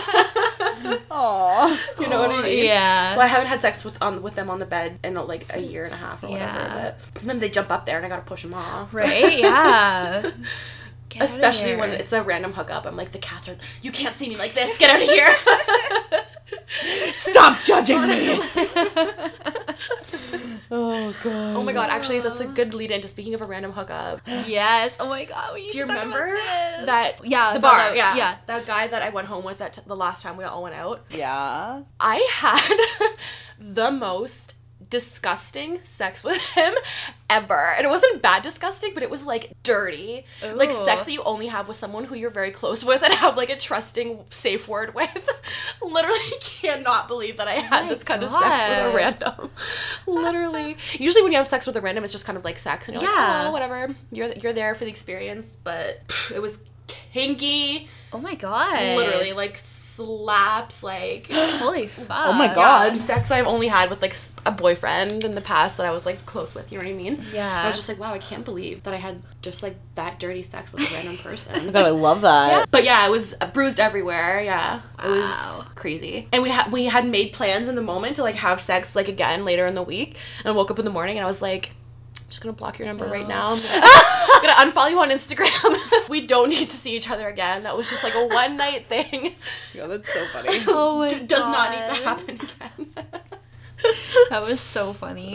Aw. 1.11 1.78
you 2.00 2.09
know 2.09 2.21
what 2.21 2.31
I 2.31 2.42
mean? 2.42 2.64
Yeah. 2.64 3.14
So 3.14 3.21
I 3.21 3.26
haven't 3.26 3.49
had 3.49 3.61
sex 3.61 3.85
with 3.85 4.00
on 4.02 4.23
with 4.23 4.35
them 4.35 4.49
on 4.49 4.59
the 4.59 4.66
bed 4.66 4.99
in 5.04 5.16
uh, 5.16 5.23
like 5.23 5.45
a 5.54 5.61
year 5.61 5.85
and 5.85 5.92
a 5.92 5.97
half 5.97 6.25
or 6.25 6.28
whatever. 6.31 6.50
Yeah. 6.50 6.95
But 7.12 7.21
sometimes 7.21 7.40
they 7.40 7.50
jump 7.50 7.71
up 7.71 7.85
there 7.85 7.99
and 7.99 8.07
I 8.07 8.09
gotta 8.09 8.23
push 8.23 8.42
them 8.42 8.54
off. 8.54 8.92
right? 8.95 9.38
Yeah. 9.38 10.31
Especially 11.21 11.76
when 11.76 11.90
it's 11.90 12.11
a 12.12 12.23
random 12.23 12.54
hookup. 12.54 12.87
I'm 12.87 12.97
like, 12.97 13.12
the 13.12 13.19
cats 13.19 13.47
are, 13.50 13.59
you 13.83 13.92
can't 13.92 14.14
see 14.14 14.31
me 14.31 14.37
like 14.37 14.54
this. 14.54 14.78
Get 14.78 14.88
out 14.88 15.02
of 15.02 15.09
here. 15.11 16.23
Stop 17.14 17.59
judging 17.64 18.00
me. 18.06 18.38
oh 20.71 21.14
god. 21.23 21.56
oh 21.56 21.62
my 21.62 21.73
god, 21.73 21.90
actually, 21.90 22.21
that's 22.21 22.40
a 22.40 22.47
good 22.47 22.75
lead 22.75 22.90
into 22.90 23.09
speaking 23.09 23.35
of 23.35 23.40
a 23.40 23.44
random 23.44 23.73
hookup. 23.73 24.21
Yes. 24.47 24.94
Oh 25.00 25.09
my 25.09 25.25
god. 25.25 25.54
We 25.54 25.62
used 25.62 25.73
Do 25.73 25.78
you 25.78 25.87
to 25.87 25.92
talk 25.92 26.04
remember 26.04 26.35
about 26.35 26.76
this. 26.78 26.87
that? 26.87 27.26
Yeah. 27.26 27.52
The 27.54 27.61
bar, 27.61 27.76
that- 27.78 27.97
yeah. 27.97 28.16
Yeah. 28.16 28.37
That 28.47 28.66
guy 28.66 28.87
that 28.87 29.02
I 29.02 29.11
went 29.11 29.28
home 29.28 29.44
with 29.44 29.59
that 29.59 29.75
t- 29.75 29.82
the 29.87 29.97
last 29.97 30.23
time 30.23 30.37
we 30.37 30.44
all 30.44 30.62
went 30.62 30.75
out. 30.75 31.04
Yeah. 31.11 31.82
I 32.00 32.26
had 32.30 33.18
the 33.59 33.90
most 33.90 34.51
disgusting 34.92 35.80
sex 35.84 36.22
with 36.22 36.37
him 36.54 36.75
ever. 37.30 37.72
And 37.76 37.87
it 37.87 37.88
wasn't 37.88 38.20
bad 38.20 38.42
disgusting, 38.42 38.92
but 38.92 39.02
it 39.02 39.08
was 39.08 39.25
like 39.25 39.50
dirty. 39.62 40.26
Like 40.54 40.70
sex 40.70 41.06
that 41.06 41.12
you 41.12 41.22
only 41.22 41.46
have 41.46 41.66
with 41.66 41.78
someone 41.78 42.04
who 42.04 42.14
you're 42.14 42.28
very 42.28 42.50
close 42.50 42.84
with 42.84 43.02
and 43.02 43.12
have 43.14 43.38
like 43.38 43.49
a 43.49 43.56
trusting 43.56 44.22
safe 44.28 44.68
word 44.68 44.94
with. 44.94 45.28
Literally 45.80 46.18
cannot 46.42 47.08
believe 47.08 47.38
that 47.38 47.49
I 47.49 47.54
had 47.54 47.84
my 47.84 47.88
this 47.88 48.04
kind 48.04 48.22
of 48.22 48.28
sex 48.28 48.68
with 48.68 48.78
a 48.78 48.94
random. 48.94 49.50
Literally. 50.06 50.76
Usually 50.92 51.22
when 51.22 51.32
you 51.32 51.38
have 51.38 51.46
sex 51.46 51.66
with 51.66 51.76
a 51.76 51.80
random 51.80 52.04
it's 52.04 52.12
just 52.12 52.26
kind 52.26 52.37
of 52.37 52.44
like 52.44 52.58
sex 52.58 52.87
and 52.87 53.00
you're 53.00 53.11
like, 53.11 53.46
oh, 53.46 53.50
whatever. 53.50 53.94
You're 54.12 54.30
you're 54.32 54.52
there 54.52 54.75
for 54.75 54.84
the 54.84 54.90
experience, 54.90 55.56
but 55.64 56.06
pff, 56.06 56.37
it 56.37 56.42
was 56.42 56.58
kinky. 56.87 57.88
Oh 58.12 58.18
my 58.18 58.34
god. 58.34 58.78
Literally 58.99 59.32
like 59.32 59.56
slaps 59.96 60.82
like 60.82 61.26
Holy 61.30 61.87
fuck. 61.87 62.08
Oh 62.26 62.32
my 62.32 62.46
yeah, 62.46 62.54
God. 62.54 62.96
sex 62.96 63.30
I've 63.30 63.46
only 63.46 63.68
had 63.68 63.90
with 63.90 64.02
like 64.02 64.16
a 64.46 64.50
boyfriend 64.50 65.25
in 65.25 65.34
the 65.34 65.40
past 65.40 65.76
that 65.76 65.87
I 65.87 65.90
was 65.90 66.06
like 66.06 66.25
close 66.26 66.54
with. 66.54 66.72
You 66.72 66.78
know 66.78 66.84
what 66.84 66.90
I 66.90 66.94
mean? 66.94 67.22
Yeah. 67.32 67.62
I 67.62 67.66
was 67.66 67.76
just 67.76 67.88
like, 67.88 67.99
wow, 67.99 68.12
I 68.12 68.18
can't 68.18 68.44
believe 68.44 68.82
that 68.84 68.94
I 68.94 68.96
had 68.96 69.22
just 69.42 69.62
like 69.62 69.76
that 69.94 70.18
dirty 70.18 70.42
sex 70.42 70.72
with 70.72 70.90
a 70.90 70.94
random 70.94 71.18
person. 71.18 71.72
God, 71.72 71.84
I 71.87 71.90
love 71.90 72.22
that. 72.22 72.70
But 72.70 72.84
yeah, 72.84 73.06
it 73.06 73.11
was 73.11 73.34
bruised 73.52 73.80
everywhere. 73.80 74.40
Yeah, 74.42 74.80
it 75.02 75.08
was 75.08 75.22
Wow. 75.30 75.66
crazy. 75.75 76.28
And 76.32 76.42
we 76.42 76.50
had 76.50 76.72
we 76.72 76.87
had 76.87 77.06
made 77.06 77.32
plans 77.32 77.68
in 77.68 77.75
the 77.75 77.82
moment 77.82 78.16
to 78.16 78.22
like 78.22 78.37
have 78.37 78.61
sex 78.61 78.96
like 78.96 79.08
again 79.08 79.44
later 79.44 79.66
in 79.66 79.75
the 79.75 79.82
week. 79.82 80.16
And 80.44 80.49
I 80.52 80.56
woke 80.56 80.70
up 80.70 80.78
in 80.78 80.84
the 80.84 80.90
morning 80.90 81.16
and 81.18 81.25
I 81.25 81.28
was 81.28 81.42
like. 81.42 81.72
I'm 82.32 82.34
just 82.34 82.42
gonna 82.44 82.54
block 82.54 82.78
your 82.78 82.88
number 82.88 83.04
right 83.04 83.28
now. 83.28 83.52
I'm 83.52 83.60
gonna, 83.60 83.68
I'm 83.74 84.42
gonna 84.42 84.72
unfollow 84.72 84.90
you 84.90 84.98
on 85.00 85.10
Instagram. 85.10 86.08
we 86.08 86.26
don't 86.26 86.48
need 86.48 86.70
to 86.70 86.76
see 86.78 86.96
each 86.96 87.10
other 87.10 87.28
again. 87.28 87.64
That 87.64 87.76
was 87.76 87.90
just 87.90 88.02
like 88.02 88.14
a 88.14 88.26
one 88.34 88.56
night 88.56 88.86
thing. 88.88 89.34
God, 89.74 89.88
that's 89.88 90.10
so 90.10 90.24
funny. 90.32 90.48
Oh 90.66 90.96
my 90.96 91.08
D- 91.10 91.26
does 91.26 91.44
not 91.44 91.72
need 91.72 91.94
to 91.94 92.02
happen 92.02 92.34
again. 92.36 92.94
That 94.30 94.40
was 94.40 94.60
so 94.60 94.94
funny. 94.94 95.34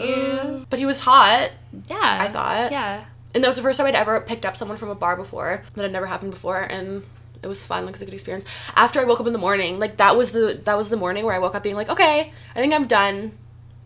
but 0.70 0.80
he 0.80 0.86
was 0.86 1.00
hot. 1.02 1.52
yeah. 1.86 2.18
I 2.20 2.26
thought. 2.26 2.72
Yeah. 2.72 3.04
And 3.32 3.44
that 3.44 3.48
was 3.48 3.54
the 3.58 3.62
first 3.62 3.78
time 3.78 3.86
I'd 3.86 3.94
ever 3.94 4.20
picked 4.20 4.44
up 4.44 4.56
someone 4.56 4.76
from 4.76 4.88
a 4.88 4.96
bar 4.96 5.14
before. 5.14 5.62
That 5.76 5.82
had 5.82 5.92
never 5.92 6.06
happened 6.06 6.32
before, 6.32 6.60
and 6.62 7.04
it 7.44 7.46
was 7.46 7.64
fun. 7.64 7.84
Like 7.84 7.90
it 7.90 7.94
was 7.94 8.02
a 8.02 8.06
good 8.06 8.14
experience. 8.14 8.44
After 8.74 8.98
I 8.98 9.04
woke 9.04 9.20
up 9.20 9.26
in 9.28 9.32
the 9.32 9.38
morning, 9.38 9.78
like 9.78 9.98
that 9.98 10.16
was 10.16 10.32
the 10.32 10.60
that 10.64 10.76
was 10.76 10.88
the 10.88 10.96
morning 10.96 11.24
where 11.24 11.34
I 11.36 11.38
woke 11.38 11.54
up 11.54 11.62
being 11.62 11.76
like, 11.76 11.90
okay, 11.90 12.32
I 12.56 12.58
think 12.58 12.74
I'm 12.74 12.88
done. 12.88 13.38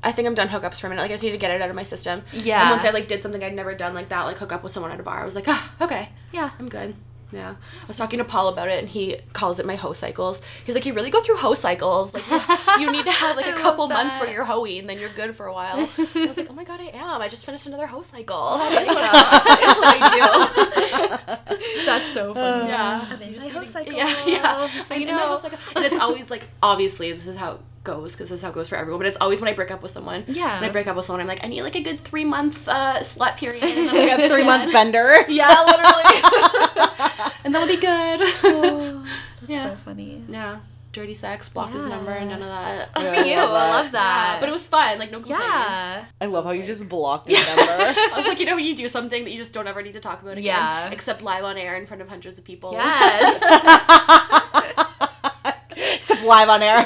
I 0.03 0.13
think 0.13 0.27
I'm 0.27 0.35
done 0.35 0.49
hookups 0.49 0.81
for 0.81 0.87
a 0.89 0.91
minute. 0.91 1.03
Like 1.03 1.11
I 1.11 1.15
just 1.15 1.25
need 1.25 1.31
to 1.31 1.39
get 1.39 1.51
it 1.51 1.63
out 1.63 1.71
of 1.71 1.77
my 1.77 1.83
system. 1.85 2.23
Yeah. 2.33 2.63
And 2.63 2.71
once 2.71 2.85
I 2.85 2.91
like 2.91 3.09
did 3.09 3.23
something 3.23 3.43
I'd 3.43 3.55
never 3.55 3.75
done 3.75 3.95
like 3.95 4.09
that, 4.09 4.23
like 4.23 4.39
hook 4.39 4.53
up 4.53 4.63
with 4.63 4.73
someone 4.73 4.91
at 4.93 5.01
a 5.01 5.03
bar, 5.03 5.21
I 5.21 5.25
was 5.25 5.35
like, 5.35 5.49
ah, 5.49 5.75
okay, 5.81 6.09
Yeah. 6.33 6.51
I'm 6.59 6.69
good. 6.69 6.95
Yeah. 7.33 7.55
I 7.83 7.87
was 7.87 7.97
talking 7.97 8.19
to 8.19 8.25
Paul 8.27 8.49
about 8.49 8.69
it 8.69 8.79
and 8.79 8.87
he 8.89 9.17
calls 9.33 9.59
it 9.59 9.65
my 9.65 9.75
hoe 9.75 9.95
cycles. 9.95 10.43
He's 10.67 10.75
like, 10.75 10.85
you 10.85 10.93
really 10.93 11.09
go 11.09 11.21
through 11.21 11.37
hoe 11.37 11.55
cycles. 11.55 12.13
Like, 12.13 12.29
you, 12.31 12.41
you 12.81 12.93
need 12.93 13.07
to 13.07 13.11
have 13.11 13.37
like 13.37 13.47
a 13.57 13.59
couple 13.59 13.89
love 13.89 13.97
months 13.97 14.21
where 14.21 14.31
you're 14.31 14.45
hoeing 14.45 14.81
and 14.81 14.91
then 14.91 14.99
you're 14.99 15.09
good 15.15 15.35
for 15.35 15.47
a 15.47 15.53
while. 15.53 15.79
And 15.79 15.89
I 16.15 16.27
was 16.27 16.37
like, 16.37 16.51
oh 16.51 16.53
my 16.53 16.65
god, 16.65 16.81
I 16.81 16.91
am. 16.93 17.23
I 17.23 17.29
just 17.29 17.47
finished 17.47 17.67
another 17.67 17.87
hoe 17.87 18.03
cycle. 18.03 18.59
There 18.59 18.85
That's 18.85 18.89
what, 18.95 19.01
that's 19.01 19.79
what 19.79 20.03
I 20.03 21.37
do. 21.47 21.53
That's 21.87 22.13
so 22.13 22.35
funny. 22.35 22.69
Yeah. 22.69 23.07
I'm 23.11 23.23
in 23.23 23.39
my 23.39 23.49
hoe 23.49 23.65
cycle. 23.65 23.93
Yeah, 23.93 24.27
yeah. 24.27 24.67
So 24.67 24.95
you 24.95 25.07
know. 25.07 25.41
And 25.75 25.85
it's 25.85 25.99
always 25.99 26.31
like, 26.31 26.45
obviously, 26.63 27.13
this 27.13 27.27
is 27.27 27.37
how 27.37 27.53
it 27.53 27.61
goes 27.85 28.13
because 28.13 28.29
this 28.29 28.37
is 28.39 28.43
how 28.43 28.51
it 28.51 28.55
goes 28.55 28.69
for 28.69 28.77
everyone. 28.77 29.01
But 29.01 29.07
it's 29.09 29.17
always 29.21 29.41
when 29.41 29.49
I 29.49 29.55
break 29.55 29.71
up 29.71 29.83
with 29.83 29.91
someone. 29.91 30.25
Yeah. 30.29 30.61
When 30.61 30.69
I 30.71 30.73
break 30.73 30.87
up 30.87 30.97
with 30.97 31.05
someone, 31.05 31.21
I'm 31.21 31.27
like, 31.27 31.43
I 31.45 31.49
need 31.49 31.63
like 31.63 31.75
a 31.77 31.83
good 31.83 31.99
three 31.99 32.25
month 32.25 32.69
uh, 32.69 33.01
slut 33.01 33.37
period. 33.37 33.65
And 33.65 33.89
then 33.89 34.09
Like 34.09 34.21
a 34.21 34.29
three 34.29 34.45
month 34.45 34.73
bender. 34.75 35.17
Yeah, 35.29 35.65
literally. 35.67 37.31
and 37.45 37.55
that'll 37.55 37.69
be 37.69 37.77
good. 37.77 38.21
Oh, 38.45 39.05
yeah. 39.49 39.71
So 39.71 39.77
funny. 39.85 40.23
Yeah. 40.29 40.61
Dirty 40.93 41.15
sex, 41.15 41.49
block 41.49 41.73
his 41.73 41.87
number, 41.87 42.11
Yeah. 42.11 42.25
none 42.29 42.43
of 42.43 42.49
that. 42.49 42.93
For 43.01 43.25
you, 43.25 43.35
I 43.37 43.45
love 43.45 43.93
that. 43.93 44.33
Yeah, 44.35 44.41
but 44.41 44.49
it 44.51 44.53
was 44.53 44.67
fun, 44.67 44.99
like 44.99 45.11
no 45.11 45.21
complaints. 45.21 45.43
yeah. 45.47 46.05
I 46.21 46.27
love 46.27 46.45
how 46.45 46.51
you 46.51 46.65
just 46.65 46.87
blocked 46.87 47.31
his 47.31 47.39
number. 47.47 47.63
I 47.73 48.13
was 48.15 48.27
like, 48.27 48.39
you 48.39 48.45
know, 48.45 48.59
you 48.59 48.77
do 48.77 48.87
something 48.89 49.25
that 49.25 49.31
you 49.31 49.39
just 49.39 49.55
don't 49.55 49.67
ever 49.67 49.81
need 49.81 49.95
to 49.95 50.01
talk 50.01 50.21
about 50.21 50.33
again, 50.33 50.45
Yeah. 50.45 50.91
except 50.91 51.23
live 51.23 51.45
on 51.45 51.57
air 51.57 51.77
in 51.77 51.87
front 51.87 52.03
of 52.03 52.11
hundreds 52.11 52.39
of 52.39 52.45
people. 52.45 52.73
Yes. 52.75 54.42
Except 56.23 56.29
live 56.29 56.49
on 56.49 56.63
air. 56.63 56.79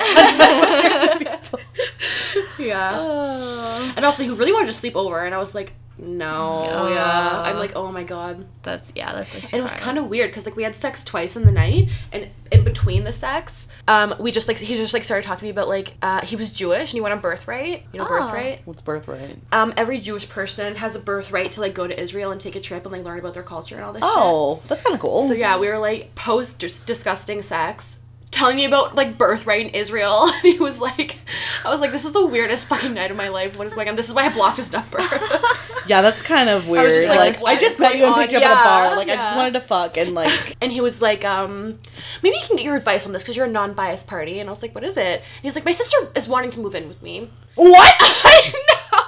yeah. 2.59 2.93
oh, 2.95 3.93
And 3.97 4.05
also, 4.05 4.23
he 4.23 4.31
really 4.31 4.52
wanted 4.52 4.69
to 4.69 4.73
sleep 4.73 4.97
over, 4.97 5.25
and 5.25 5.35
I 5.35 5.38
was 5.38 5.55
like, 5.55 5.73
no. 5.99 6.66
Oh. 6.71 6.93
Yeah. 6.93 7.43
I'm 7.47 7.57
like, 7.57 7.73
oh 7.75 7.90
my 7.90 8.05
god. 8.05 8.47
that's 8.62 8.93
yeah. 8.95 9.14
That's 9.14 9.33
like. 9.33 9.45
And 9.45 9.55
it 9.55 9.62
was 9.62 9.73
kind 9.73 9.97
of 9.97 10.09
weird 10.09 10.28
because 10.28 10.45
like 10.45 10.55
we 10.55 10.62
had 10.62 10.75
sex 10.75 11.02
twice 11.02 11.37
in 11.37 11.45
the 11.45 11.52
night, 11.52 11.88
and 12.12 12.28
in 12.52 12.64
between 12.64 13.05
the 13.05 13.12
sex, 13.12 13.66
um, 13.88 14.14
we 14.19 14.31
just 14.31 14.47
like 14.47 14.59
he 14.59 14.76
just 14.76 14.93
like 14.93 15.05
started 15.05 15.26
talking 15.26 15.38
to 15.38 15.45
me 15.45 15.50
about 15.50 15.69
like 15.69 15.95
uh, 16.02 16.21
he 16.21 16.37
was 16.37 16.52
Jewish 16.52 16.90
and 16.90 16.99
he 16.99 17.00
went 17.00 17.14
on 17.14 17.21
birthright. 17.23 17.85
You 17.95 18.00
know, 18.00 18.05
Oh. 18.05 18.09
birthright. 18.11 18.61
What's 18.66 18.83
birthright? 18.83 19.38
Um, 19.52 19.73
every 19.78 19.99
Jewish 19.99 20.28
person 20.28 20.75
has 20.76 20.95
a 20.95 20.99
birthright 20.99 21.52
to 21.52 21.62
like 21.62 21.73
go 21.73 21.87
to 21.87 21.99
Israel 21.99 22.31
and 22.31 22.38
take 22.38 22.57
a 22.57 22.61
trip 22.61 22.85
and 22.85 22.93
like 22.93 23.02
learn 23.02 23.19
about 23.19 23.33
their 23.33 23.43
culture 23.43 23.76
and 23.76 23.85
all 23.85 23.95
this 23.95 24.02
shit. 24.02 24.11
Oh, 24.14 24.61
that's 24.69 24.83
kind 24.83 24.93
of 24.93 25.00
cool. 25.00 25.26
So 25.26 25.33
yeah, 25.33 25.57
we 25.59 25.66
were 25.69 25.78
like 25.78 26.14
post 26.14 26.59
just 26.59 26.85
disgusting 26.85 27.40
sex, 27.40 27.97
telling 28.37 28.57
me 28.57 28.64
about 28.66 28.95
like 28.95 29.19
birthright 29.19 29.66
in 29.66 29.71
Israel. 29.71 30.31
And 30.37 30.52
he 30.52 30.59
was 30.59 30.78
like, 30.78 31.16
I 31.64 31.71
was 31.71 31.81
like, 31.81 31.90
this 31.90 32.05
is 32.05 32.12
the 32.12 32.25
weirdest 32.25 32.69
fucking 32.69 32.93
night 32.93 33.11
of 33.11 33.16
my 33.16 33.28
life. 33.28 33.59
What 33.59 33.66
is 33.66 33.75
going 33.75 33.88
on? 33.88 33.97
This 33.97 34.09
is 34.09 34.14
why 34.14 34.26
I 34.26 34.28
blocked 34.28 34.59
his 34.59 34.73
number. 34.73 34.99
Yeah, 35.88 36.02
that's 36.02 36.21
kind 36.21 36.49
of 36.49 36.69
weird. 36.69 36.87
was 36.87 36.97
just 36.97 37.09
like, 37.09 37.40
like, 37.40 37.57
I 37.57 37.61
just 37.61 37.78
met 37.78 37.97
you 37.97 38.07
and 38.07 38.14
picked 38.16 38.33
you 38.33 38.38
on? 38.38 38.45
up 38.45 38.50
at 38.50 38.61
a 38.61 38.64
bar. 38.64 38.97
Like, 38.97 39.09
I 39.09 39.14
just 39.14 39.37
wanted 39.37 39.52
to 39.52 39.61
fuck 39.61 39.97
and 39.97 40.14
like. 40.14 40.57
and 40.61 40.73
he 40.73 40.81
was 40.81 41.00
like, 41.00 41.25
um, 41.25 41.78
maybe 42.25 42.37
you 42.38 42.43
can 42.45 42.57
get 42.57 42.64
your 42.64 42.75
advice 42.75 43.07
on 43.07 43.12
this 43.12 43.23
because 43.23 43.37
you're 43.37 43.47
a 43.47 43.50
non-biased 43.50 44.09
party. 44.09 44.40
And 44.40 44.49
I 44.49 44.52
was 44.52 44.62
like, 44.62 44.75
what 44.75 44.83
is 44.83 44.97
it? 44.97 45.21
And 45.21 45.43
he's 45.45 45.55
like, 45.55 45.64
my 45.64 45.71
sister 45.71 45.97
is 46.16 46.26
wanting 46.26 46.50
to 46.50 46.61
move 46.61 46.75
in 46.75 46.88
with 46.88 47.02
me. 47.05 47.31
what? 47.55 47.95
I 48.00 48.52
know. 48.52 48.99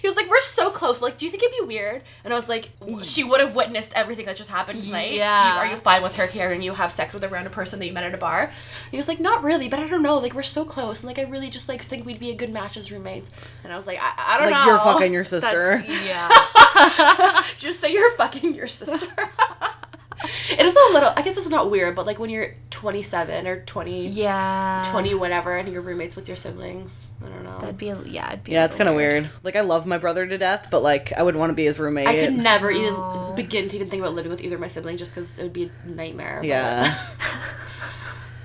He 0.00 0.08
was 0.08 0.16
like, 0.16 0.25
we're 0.36 0.42
so 0.42 0.70
close. 0.70 1.00
Like, 1.00 1.16
do 1.16 1.24
you 1.24 1.30
think 1.30 1.42
it'd 1.42 1.56
be 1.58 1.66
weird? 1.66 2.02
And 2.22 2.32
I 2.32 2.36
was 2.36 2.48
like, 2.48 2.68
she 3.02 3.24
would 3.24 3.40
have 3.40 3.54
witnessed 3.54 3.92
everything 3.94 4.26
that 4.26 4.36
just 4.36 4.50
happened 4.50 4.82
tonight. 4.82 5.12
Yeah. 5.12 5.54
You- 5.54 5.60
are 5.60 5.66
you 5.66 5.76
fine 5.78 6.02
with 6.02 6.16
her 6.16 6.26
hearing 6.26 6.60
you 6.60 6.74
have 6.74 6.92
sex 6.92 7.14
with 7.14 7.24
a 7.24 7.28
random 7.28 7.52
person 7.52 7.78
that 7.78 7.86
you 7.86 7.92
met 7.92 8.04
at 8.04 8.14
a 8.14 8.18
bar? 8.18 8.42
And 8.42 8.90
he 8.90 8.96
was 8.98 9.08
like, 9.08 9.18
not 9.18 9.42
really, 9.42 9.68
but 9.68 9.78
I 9.78 9.86
don't 9.86 10.02
know. 10.02 10.18
Like, 10.18 10.34
we're 10.34 10.42
so 10.42 10.64
close, 10.64 11.00
and 11.00 11.06
like, 11.08 11.18
I 11.18 11.22
really 11.22 11.48
just 11.48 11.68
like 11.68 11.82
think 11.82 12.04
we'd 12.04 12.20
be 12.20 12.30
a 12.30 12.34
good 12.34 12.50
match 12.52 12.76
as 12.76 12.92
roommates. 12.92 13.30
And 13.64 13.72
I 13.72 13.76
was 13.76 13.86
like, 13.86 13.98
I, 14.00 14.12
I 14.34 14.38
don't 14.38 14.50
know. 14.50 14.56
Like 14.56 14.66
know. 14.66 14.72
you're 14.72 14.78
fucking 14.84 15.12
your 15.12 15.24
sister. 15.24 15.78
That's- 15.86 16.06
yeah. 16.06 17.42
just 17.58 17.80
say 17.80 17.92
you're 17.92 18.12
fucking 18.12 18.54
your 18.54 18.66
sister. 18.66 19.06
it 20.24 20.60
is 20.60 20.74
a 20.74 20.92
little. 20.92 21.12
I 21.16 21.22
guess 21.22 21.36
it's 21.36 21.48
not 21.48 21.70
weird, 21.70 21.94
but 21.94 22.06
like 22.06 22.18
when 22.18 22.30
you're 22.30 22.54
27 22.70 23.46
or 23.46 23.60
20, 23.64 24.08
Yeah. 24.08 24.82
20 24.90 25.14
whatever, 25.14 25.56
and 25.56 25.68
you're 25.72 25.82
roommates 25.82 26.16
with 26.16 26.26
your 26.28 26.36
siblings. 26.36 27.08
I 27.24 27.28
don't 27.28 27.44
know. 27.44 27.58
That'd 27.58 27.76
be 27.78 27.86
yeah. 28.06 28.28
It'd 28.32 28.44
be 28.44 28.52
Yeah, 28.52 28.64
it's 28.64 28.76
kind 28.76 28.88
of 28.88 28.96
weird. 28.96 29.28
Like, 29.42 29.56
I 29.56 29.60
love 29.60 29.86
my 29.86 29.98
brother 29.98 30.26
to 30.26 30.38
death, 30.38 30.68
but 30.70 30.82
like, 30.82 31.12
I 31.12 31.22
wouldn't 31.22 31.38
want 31.40 31.50
to 31.50 31.54
be 31.54 31.64
his 31.64 31.78
roommate. 31.78 32.06
I 32.08 32.14
could 32.26 32.34
never 32.36 32.72
No. 32.72 32.78
even 33.26 33.34
begin 33.36 33.68
to 33.68 33.76
even 33.76 33.90
think 33.90 34.02
about 34.02 34.14
living 34.14 34.30
with 34.30 34.42
either 34.42 34.54
of 34.56 34.60
my 34.60 34.68
siblings 34.68 34.98
just 35.00 35.14
because 35.14 35.38
it 35.38 35.42
would 35.42 35.52
be 35.52 35.70
a 35.84 35.88
nightmare. 35.88 36.38
but- 36.40 36.46
Yeah. 36.48 36.94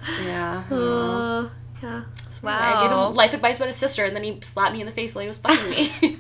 yeah. 0.25 0.63
Uh, 0.69 1.49
yeah. 1.81 2.03
I 2.43 2.81
gave 2.81 2.91
Wow. 2.91 3.09
him 3.09 3.13
life 3.15 3.33
advice 3.35 3.57
about 3.57 3.67
his 3.67 3.75
sister, 3.75 4.03
and 4.03 4.15
then 4.15 4.23
he 4.23 4.39
slapped 4.41 4.73
me 4.73 4.79
in 4.81 4.87
the 4.87 4.91
face 4.91 5.13
while 5.13 5.21
he 5.21 5.27
was 5.27 5.37
fucking 5.37 5.69
me. 5.69 6.17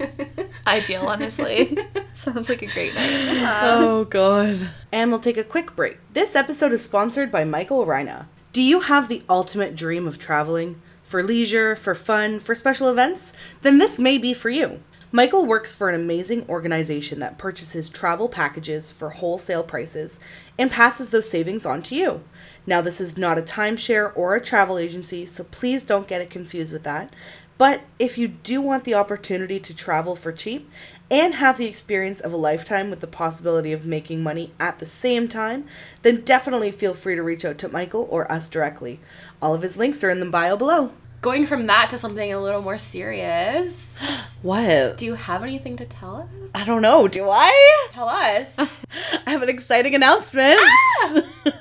Ideal, 0.67 1.07
honestly. 1.07 1.75
Sounds 2.21 2.49
like 2.49 2.61
a 2.61 2.67
great 2.67 2.93
night. 2.93 3.09
oh, 3.63 4.05
God. 4.05 4.69
And 4.91 5.09
we'll 5.09 5.19
take 5.19 5.37
a 5.37 5.43
quick 5.43 5.75
break. 5.75 5.97
This 6.13 6.35
episode 6.35 6.71
is 6.71 6.83
sponsored 6.83 7.31
by 7.31 7.43
Michael 7.43 7.83
Reina. 7.83 8.29
Do 8.53 8.61
you 8.61 8.81
have 8.81 9.07
the 9.07 9.23
ultimate 9.27 9.75
dream 9.75 10.07
of 10.07 10.19
traveling? 10.19 10.79
For 11.03 11.23
leisure, 11.23 11.75
for 11.75 11.95
fun, 11.95 12.39
for 12.39 12.53
special 12.53 12.89
events? 12.89 13.33
Then 13.63 13.79
this 13.79 13.97
may 13.97 14.19
be 14.19 14.35
for 14.35 14.51
you. 14.51 14.83
Michael 15.11 15.47
works 15.47 15.73
for 15.73 15.89
an 15.89 15.95
amazing 15.95 16.47
organization 16.47 17.17
that 17.19 17.39
purchases 17.39 17.89
travel 17.89 18.29
packages 18.29 18.91
for 18.91 19.09
wholesale 19.09 19.63
prices 19.63 20.19
and 20.59 20.69
passes 20.69 21.09
those 21.09 21.27
savings 21.27 21.65
on 21.65 21.81
to 21.81 21.95
you. 21.95 22.23
Now, 22.67 22.81
this 22.81 23.01
is 23.01 23.17
not 23.17 23.39
a 23.39 23.41
timeshare 23.41 24.15
or 24.15 24.35
a 24.35 24.41
travel 24.41 24.77
agency, 24.77 25.25
so 25.25 25.43
please 25.45 25.83
don't 25.83 26.07
get 26.07 26.21
it 26.21 26.29
confused 26.29 26.71
with 26.71 26.83
that. 26.83 27.11
But 27.57 27.81
if 27.99 28.17
you 28.17 28.27
do 28.27 28.61
want 28.61 28.85
the 28.85 28.93
opportunity 28.93 29.59
to 29.59 29.75
travel 29.75 30.15
for 30.15 30.31
cheap 30.31 30.69
and 31.11 31.35
have 31.35 31.57
the 31.57 31.67
experience 31.67 32.21
of 32.21 32.31
a 32.31 32.37
lifetime 32.37 32.89
with 32.89 33.01
the 33.01 33.07
possibility 33.07 33.73
of 33.73 33.85
making 33.85 34.23
money 34.23 34.51
at 34.59 34.79
the 34.79 34.85
same 34.85 35.27
time, 35.27 35.65
then 36.03 36.21
definitely 36.21 36.71
feel 36.71 36.93
free 36.93 37.15
to 37.15 37.21
reach 37.21 37.43
out 37.43 37.57
to 37.59 37.67
Michael 37.67 38.07
or 38.09 38.31
us 38.31 38.47
directly. 38.47 38.99
All 39.41 39.53
of 39.53 39.61
his 39.61 39.75
links 39.75 40.03
are 40.05 40.09
in 40.09 40.21
the 40.21 40.25
bio 40.25 40.55
below. 40.55 40.91
Going 41.21 41.45
from 41.45 41.67
that 41.67 41.89
to 41.91 41.99
something 41.99 42.33
a 42.33 42.39
little 42.39 42.63
more 42.63 42.79
serious, 42.79 43.95
What? 44.41 44.97
do 44.97 45.05
you 45.05 45.13
have 45.13 45.43
anything 45.43 45.75
to 45.77 45.85
tell 45.85 46.15
us? 46.15 46.29
I 46.55 46.63
don't 46.63 46.81
know. 46.81 47.07
Do 47.07 47.29
I? 47.29 47.87
Tell 47.91 48.09
us. 48.09 48.47
I 49.27 49.29
have 49.31 49.43
an 49.43 49.49
exciting 49.49 49.93
announcement. 49.93 50.57
Ah! 50.59 51.23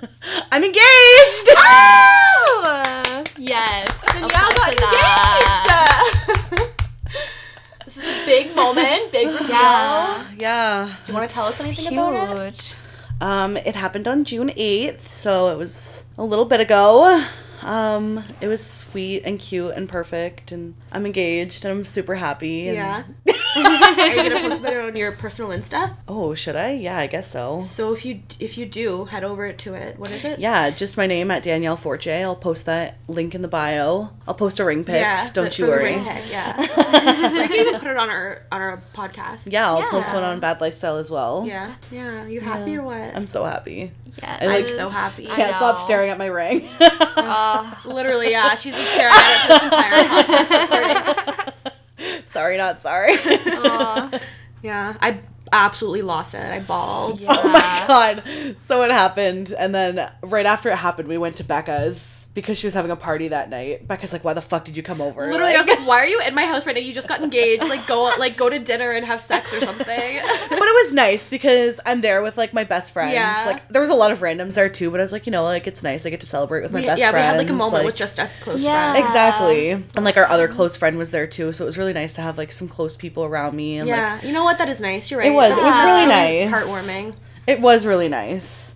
I'm 0.53 0.63
engaged. 0.65 1.49
Oh, 1.57 3.25
yes. 3.37 4.03
Danielle 4.07 4.29
got 4.31 4.75
engaged. 4.75 6.30
This 8.31 8.39
is 8.39 8.45
a 8.45 8.49
big 8.49 8.57
moment, 8.57 9.13
big 9.13 9.27
reveal. 9.41 9.49
Yeah. 9.49 10.25
yeah. 10.39 10.95
Do 11.05 11.13
you 11.13 11.19
want 11.19 11.29
to 11.29 11.35
tell 11.35 11.47
us 11.47 11.61
anything 11.61 11.87
about 11.99 12.39
it? 12.39 12.53
Huge. 12.61 12.75
Um, 13.21 13.57
it 13.59 13.75
happened 13.77 14.09
on 14.09 14.25
June 14.25 14.49
8th, 14.49 15.09
so 15.11 15.49
it 15.49 15.59
was 15.59 16.05
a 16.17 16.25
little 16.25 16.47
bit 16.47 16.61
ago. 16.61 17.23
Um, 17.63 18.25
it 18.41 18.49
was 18.49 18.65
sweet 18.65 19.23
and 19.25 19.39
cute 19.39 19.75
and 19.75 19.87
perfect, 19.89 20.53
and 20.53 20.75
I'm 20.93 21.05
engaged 21.05 21.65
and 21.67 21.73
I'm 21.73 21.85
super 21.85 22.15
happy. 22.15 22.69
and- 22.69 22.77
Yeah. 22.77 23.03
Are 23.57 24.07
you 24.09 24.31
gonna 24.31 24.49
post 24.49 24.61
about 24.61 24.73
it 24.73 24.85
on 24.85 24.97
your 24.97 25.13
personal 25.13 25.51
Insta? 25.51 25.97
Oh, 26.07 26.35
should 26.35 26.57
I? 26.57 26.73
Yeah, 26.73 26.99
I 26.99 27.07
guess 27.07 27.31
so. 27.31 27.61
So 27.61 27.93
if 27.93 28.05
you 28.05 28.21
if 28.39 28.57
you 28.57 28.67
do, 28.67 29.07
head 29.07 29.25
over 29.25 29.53
to 29.53 29.75
it. 29.75 29.99
What 29.99 30.11
is 30.11 30.25
it? 30.25 30.39
Yeah, 30.39 30.71
just 30.71 30.97
my 30.97 31.07
name 31.07 31.31
at 31.31 31.43
Danielle 31.43 31.77
Forte. 31.77 32.23
I'll 32.23 32.37
post 32.37 32.67
that 32.67 32.97
link 33.09 33.35
in 33.35 33.43
the 33.43 33.49
bio. 33.49 34.11
I'll 34.29 34.35
post 34.35 34.61
a 34.61 34.65
ring 34.65 34.85
pic. 34.85 34.97
Yeah, 35.01 35.31
Don't 35.33 35.59
you 35.59 35.67
worry. 35.67 35.97
ring 35.97 36.05
pic, 36.05 36.31
yeah. 36.31 36.57
we 37.33 37.49
can 37.49 37.53
even 37.53 37.81
put 37.81 37.91
it 37.91 37.97
on 37.97 38.09
our 38.11 38.43
on 38.53 38.61
our 38.61 38.83
podcast. 38.95 39.51
Yeah, 39.51 39.69
I'll 39.69 39.83
post 39.89 40.13
one 40.13 40.23
on 40.23 40.39
Bad 40.41 40.61
Lifestyle 40.61 40.97
as 40.97 41.11
well. 41.11 41.45
Yeah. 41.47 41.75
Yeah. 41.91 42.27
You 42.27 42.41
happy 42.41 42.77
or 42.77 42.83
what? 42.83 43.17
I'm 43.17 43.27
so 43.27 43.45
happy. 43.45 43.93
Yeah. 44.19 44.39
I 44.41 44.47
like 44.47 44.65
I'm 44.65 44.71
so 44.71 44.89
happy. 44.89 45.27
Can't 45.27 45.55
stop 45.57 45.79
staring 45.79 46.11
at 46.11 46.19
my 46.19 46.27
ring. 46.27 46.69
Uh, 46.81 47.75
Literally, 47.85 48.31
yeah. 48.31 48.55
She's 48.55 48.75
been 48.75 48.87
staring 48.87 49.13
at 49.15 49.45
it 49.45 49.49
this 49.49 49.63
entire 49.63 50.05
podcast 50.09 51.05
recording. 51.05 51.20
Sorry, 52.31 52.57
not 52.57 52.81
sorry. 52.81 53.15
Yeah. 54.63 54.95
I 55.01 55.21
absolutely 55.53 56.03
lost 56.03 56.35
it. 56.35 56.41
I 56.53 56.61
bawled. 56.61 57.21
Oh 57.29 57.49
my 57.49 57.85
god. 57.87 58.57
So 58.67 58.83
it 58.83 58.91
happened 58.91 59.53
and 59.59 59.75
then 59.75 60.11
right 60.23 60.47
after 60.47 60.71
it 60.71 60.77
happened 60.77 61.09
we 61.09 61.19
went 61.19 61.37
to 61.37 61.45
Becca's 61.45 62.17
because 62.33 62.57
she 62.59 62.67
was 62.69 62.75
having 62.75 62.93
a 62.93 62.97
party 62.97 63.27
that 63.27 63.51
night. 63.51 63.89
Becca's 63.89 64.13
like, 64.13 64.23
"Why 64.23 64.35
the 64.35 64.41
fuck 64.41 64.65
did 64.65 64.77
you 64.77 64.85
come 64.85 65.01
over?" 65.01 65.27
Literally, 65.27 65.53
I 65.53 65.59
was 65.59 65.67
like, 65.67 65.85
"Why 65.85 65.97
are 65.99 66.07
you 66.07 66.21
in 66.21 66.33
my 66.33 66.47
house 66.47 66.65
right 66.65 66.77
now? 66.77 66.81
You 66.81 66.93
just 66.95 67.09
got 67.09 67.21
engaged. 67.25 67.69
Like, 67.69 67.89
go 67.89 68.05
like 68.21 68.37
go 68.37 68.49
to 68.49 68.61
dinner 68.61 68.93
and 68.93 69.05
have 69.05 69.21
sex 69.21 69.53
or 69.53 69.61
something." 69.61 69.85
but 70.49 70.53
it 70.63 70.87
was 70.87 70.93
nice 70.93 71.29
because 71.29 71.81
I'm 71.85 72.03
there 72.03 72.23
with 72.23 72.39
like 72.39 72.55
my 72.55 72.63
best 72.63 72.93
friends. 72.93 73.15
Yeah. 73.15 73.43
Like 73.47 73.67
there 73.67 73.81
was 73.83 73.91
a 73.91 73.95
lot 73.95 74.13
of 74.13 74.21
randoms 74.21 74.55
there 74.55 74.69
too, 74.69 74.93
but 74.93 75.01
I 75.01 75.03
was 75.03 75.11
like, 75.11 75.27
you 75.27 75.33
know, 75.33 75.43
like 75.43 75.67
it's 75.67 75.83
nice. 75.83 76.07
I 76.07 76.11
get 76.11 76.21
to 76.21 76.27
celebrate 76.27 76.63
with 76.63 76.71
my 76.71 76.79
We- 76.81 76.87
best 76.87 77.01
yeah, 77.01 77.11
friends. 77.11 77.25
Yeah, 77.25 77.33
we 77.33 77.37
had 77.39 77.39
like 77.39 77.51
a 77.51 77.53
moment 77.53 77.75
like- 77.75 77.87
with 77.87 77.97
just 77.97 78.21
us 78.21 78.39
close 78.39 78.63
Yeah. 78.63 78.93
friends. 78.93 79.07
Exactly. 79.09 79.71
And 79.73 80.05
like 80.05 80.17
our 80.17 80.27
other 80.31 80.47
close 80.47 80.77
friend 80.77 80.99
was 80.99 81.11
there 81.11 81.27
too, 81.27 81.53
so 81.53 81.65
it 81.65 81.67
was 81.67 81.79
really 81.79 81.93
nice 81.93 82.15
to 82.15 82.21
have 82.23 82.39
like 82.39 82.53
some 82.53 82.69
close 82.69 82.95
people 82.95 83.25
around 83.25 83.57
me 83.57 83.79
and 83.79 83.89
like 83.89 83.97
Yeah, 83.97 84.21
you 84.25 84.33
know 84.33 84.45
what? 84.45 84.59
That 84.59 84.69
is 84.69 84.79
nice. 84.81 85.11
You're 85.11 85.19
right. 85.19 85.27
It 85.47 85.51
was. 85.51 85.59
It 85.59 85.63
was 85.63 85.75
That's 85.75 85.87
really 85.87 86.07
nice. 86.07 86.51
Heartwarming. 86.51 87.17
It 87.47 87.61
was 87.61 87.87
really 87.87 88.09
nice. 88.09 88.75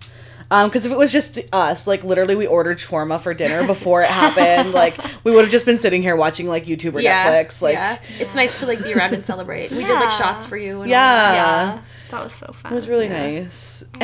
Um, 0.51 0.69
because 0.69 0.85
if 0.85 0.91
it 0.91 0.97
was 0.97 1.11
just 1.11 1.39
us, 1.51 1.87
like 1.87 2.03
literally, 2.03 2.35
we 2.35 2.45
ordered 2.45 2.77
shawarma 2.77 3.19
for 3.19 3.33
dinner 3.33 3.65
before 3.73 4.03
it 4.03 4.09
happened. 4.09 4.73
like 4.73 4.95
we 5.23 5.31
would 5.31 5.41
have 5.43 5.51
just 5.51 5.65
been 5.65 5.79
sitting 5.79 6.01
here 6.03 6.15
watching 6.15 6.47
like 6.47 6.65
YouTube 6.65 6.93
or 6.93 6.99
Yeah, 7.01 7.43
Netflix. 7.43 7.61
Like 7.61 7.73
yeah, 7.73 7.97
it's 8.19 8.35
nice 8.35 8.59
to 8.59 8.67
like 8.67 8.83
be 8.83 8.93
around 8.93 9.13
and 9.15 9.23
celebrate. 9.25 9.71
We 9.71 9.83
did 9.85 9.93
like 9.93 10.11
shots 10.11 10.45
for 10.45 10.55
you. 10.57 10.81
And 10.81 10.81
all 10.81 10.87
Yeah. 10.87 11.13
that. 11.15 11.33
yeah. 11.35 11.81
That 12.11 12.23
was 12.23 12.33
so 12.33 12.51
fun. 12.53 12.71
It 12.71 12.75
was 12.75 12.87
really 12.87 13.09
nice. 13.09 13.83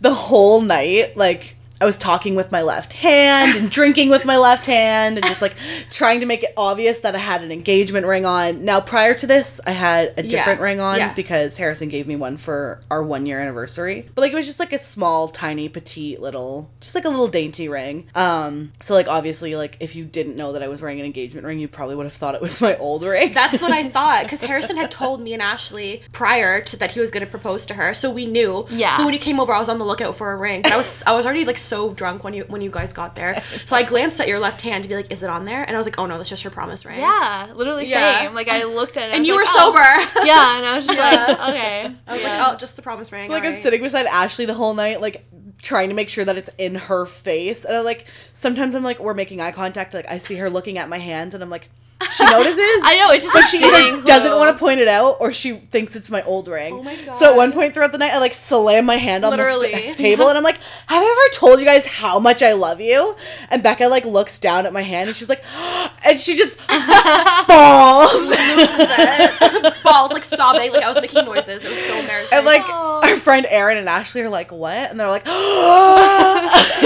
the 0.00 0.12
whole 0.14 0.60
night, 0.60 1.16
like 1.16 1.56
I 1.80 1.84
was 1.84 1.98
talking 1.98 2.34
with 2.34 2.50
my 2.50 2.62
left 2.62 2.92
hand 2.94 3.56
and 3.56 3.70
drinking 3.70 4.08
with 4.10 4.24
my 4.24 4.36
left 4.38 4.66
hand 4.66 5.18
and 5.18 5.26
just 5.26 5.42
like 5.42 5.54
trying 5.90 6.20
to 6.20 6.26
make 6.26 6.42
it 6.42 6.52
obvious 6.56 7.00
that 7.00 7.14
I 7.14 7.18
had 7.18 7.42
an 7.42 7.52
engagement 7.52 8.06
ring 8.06 8.24
on. 8.24 8.64
Now, 8.64 8.80
prior 8.80 9.14
to 9.14 9.26
this, 9.26 9.60
I 9.66 9.72
had 9.72 10.14
a 10.16 10.22
different 10.22 10.60
Yeah, 10.60 10.64
ring 10.64 10.80
on 10.80 10.98
yeah. 10.98 11.12
because 11.14 11.56
Harrison 11.56 11.88
gave 11.88 12.06
me 12.06 12.16
one 12.16 12.36
for 12.36 12.80
our 12.90 13.02
one 13.02 13.26
year 13.26 13.40
anniversary. 13.40 14.08
But 14.14 14.22
like 14.22 14.32
it 14.32 14.36
was 14.36 14.46
just 14.46 14.58
like 14.60 14.72
a 14.72 14.78
small, 14.78 15.28
tiny, 15.28 15.68
petite 15.68 16.20
little, 16.20 16.70
just 16.80 16.94
like 16.94 17.04
a 17.04 17.08
little 17.10 17.28
dainty 17.28 17.68
ring. 17.68 18.06
Um, 18.14 18.72
so 18.80 18.94
like 18.94 19.08
obviously, 19.08 19.54
like 19.54 19.76
if 19.80 19.94
you 19.94 20.04
didn't 20.04 20.36
know 20.36 20.52
that 20.52 20.62
I 20.62 20.68
was 20.68 20.80
wearing 20.80 20.98
an 21.00 21.06
engagement 21.06 21.46
ring, 21.46 21.58
you 21.58 21.68
probably 21.68 21.94
would 21.94 22.06
have 22.06 22.12
thought 22.14 22.34
it 22.34 22.40
was 22.40 22.60
my 22.60 22.76
old 22.78 23.02
ring. 23.02 23.34
That's 23.34 23.60
what 23.60 23.72
I 23.72 23.88
thought 23.90 24.22
because 24.22 24.40
Harrison 24.40 24.76
had 24.76 24.90
told 24.90 25.20
me 25.20 25.34
and 25.34 25.42
Ashley 25.42 26.02
prior 26.12 26.60
to 26.62 26.76
that 26.78 26.92
he 26.92 27.00
was 27.00 27.10
going 27.10 27.24
to 27.24 27.30
propose 27.30 27.66
to 27.66 27.74
her, 27.74 27.92
so 27.94 28.10
we 28.10 28.24
knew. 28.26 28.66
Yeah. 28.70 28.96
So 28.96 29.04
when 29.04 29.12
he 29.12 29.18
came 29.18 29.38
over, 29.40 29.52
I 29.52 29.58
was 29.58 29.68
on 29.68 29.78
the 29.78 29.84
lookout 29.84 30.16
for 30.16 30.32
a 30.32 30.36
ring. 30.36 30.62
But 30.62 30.72
I 30.72 30.76
was 30.76 31.02
I 31.06 31.14
was 31.14 31.24
already 31.26 31.44
like 31.44 31.58
so 31.66 31.92
drunk 31.92 32.24
when 32.24 32.32
you 32.34 32.44
when 32.48 32.62
you 32.62 32.70
guys 32.70 32.92
got 32.92 33.14
there. 33.14 33.42
So 33.66 33.74
I 33.74 33.82
glanced 33.82 34.20
at 34.20 34.28
your 34.28 34.38
left 34.38 34.62
hand 34.62 34.84
to 34.84 34.88
be 34.88 34.94
like, 34.94 35.10
"Is 35.10 35.22
it 35.22 35.30
on 35.30 35.44
there?" 35.44 35.62
And 35.64 35.74
I 35.76 35.78
was 35.78 35.86
like, 35.86 35.98
"Oh 35.98 36.06
no, 36.06 36.16
that's 36.18 36.30
just 36.30 36.42
her 36.44 36.50
promise 36.50 36.84
ring." 36.84 36.98
Yeah, 37.00 37.52
literally 37.54 37.86
Yeah. 37.88 38.20
same. 38.20 38.34
Like 38.34 38.48
I 38.48 38.64
looked 38.64 38.96
at 38.96 39.08
it, 39.10 39.12
I 39.12 39.16
And 39.16 39.26
you 39.26 39.34
like, 39.34 39.44
were 39.46 39.50
oh. 39.50 39.72
sober. 39.74 40.20
Yeah, 40.26 40.56
and 40.58 40.66
I 40.66 40.76
was 40.76 40.86
just 40.86 40.98
Yeah. 40.98 41.26
like, 41.26 41.48
okay. 41.50 41.94
I 42.06 42.12
was 42.12 42.22
yeah. 42.22 42.38
like, 42.44 42.54
"Oh, 42.54 42.56
just 42.58 42.76
the 42.76 42.82
promise 42.82 43.10
ring." 43.12 43.26
So, 43.28 43.32
like 43.34 43.44
I'm 43.44 43.54
sitting 43.56 43.82
beside 43.82 44.06
Ashley 44.06 44.44
the 44.46 44.54
whole 44.54 44.74
night, 44.74 45.00
like 45.00 45.26
trying 45.62 45.88
to 45.88 45.94
make 45.94 46.08
sure 46.08 46.24
that 46.24 46.36
it's 46.36 46.50
in 46.58 46.74
her 46.76 47.06
face, 47.06 47.64
and 47.64 47.76
I'm 47.76 47.84
like, 47.84 48.06
sometimes 48.34 48.74
I'm 48.74 48.84
like, 48.84 48.98
we're 49.00 49.14
making 49.14 49.40
eye 49.40 49.52
contact, 49.52 49.94
like 49.94 50.08
I 50.08 50.18
see 50.18 50.36
her 50.36 50.48
looking 50.50 50.78
at 50.78 50.88
my 50.88 50.98
hand, 50.98 51.34
and 51.34 51.42
I'm 51.42 51.50
like, 51.50 51.70
she 52.12 52.24
notices. 52.24 52.58
I 52.84 52.96
know 52.98 53.10
it 53.12 53.20
just 53.22 53.32
But 53.32 53.42
like, 53.42 53.50
she 53.50 53.58
either 53.64 54.02
doesn't 54.02 54.36
want 54.36 54.52
to 54.54 54.58
point 54.58 54.80
it 54.80 54.88
out, 54.88 55.16
or 55.20 55.32
she 55.32 55.54
thinks 55.56 55.94
it's 55.96 56.10
my 56.10 56.22
old 56.22 56.48
ring. 56.48 56.74
Oh 56.74 56.82
my 56.82 56.96
god! 56.96 57.18
So 57.18 57.30
at 57.30 57.36
one 57.36 57.52
point 57.52 57.74
throughout 57.74 57.92
the 57.92 57.98
night, 57.98 58.12
I 58.12 58.18
like 58.18 58.34
slam 58.34 58.84
my 58.86 58.96
hand 58.96 59.24
on 59.24 59.30
Literally. 59.30 59.70
the 59.72 59.88
f- 59.88 59.96
table, 59.96 60.28
and 60.28 60.36
I'm 60.36 60.44
like, 60.44 60.58
"Have 60.86 61.02
I 61.02 61.26
ever 61.28 61.34
told 61.34 61.58
you 61.60 61.64
guys 61.66 61.86
how 61.86 62.18
much 62.18 62.42
I 62.42 62.52
love 62.52 62.80
you?" 62.80 63.16
And 63.50 63.62
Becca 63.62 63.88
like 63.88 64.04
looks 64.04 64.38
down 64.38 64.66
at 64.66 64.72
my 64.72 64.82
hand, 64.82 65.08
and 65.08 65.16
she's 65.16 65.28
like, 65.28 65.44
and 66.04 66.20
she 66.20 66.36
just 66.36 66.56
bawls. 66.68 68.36
bawls 69.82 70.12
like 70.12 70.24
sobbing, 70.24 70.72
like 70.72 70.84
I 70.84 70.88
was 70.92 71.00
making 71.00 71.24
noises. 71.24 71.64
It 71.64 71.70
was 71.70 71.78
so 71.78 71.98
embarrassing. 71.98 72.36
And 72.36 72.44
like 72.46 72.62
Aw. 72.62 73.00
our 73.08 73.16
friend 73.16 73.46
Erin 73.48 73.78
and 73.78 73.88
Ashley 73.88 74.20
are 74.22 74.28
like, 74.28 74.52
"What?" 74.52 74.90
And 74.90 74.98
they're 75.00 75.08
like, 75.08 75.24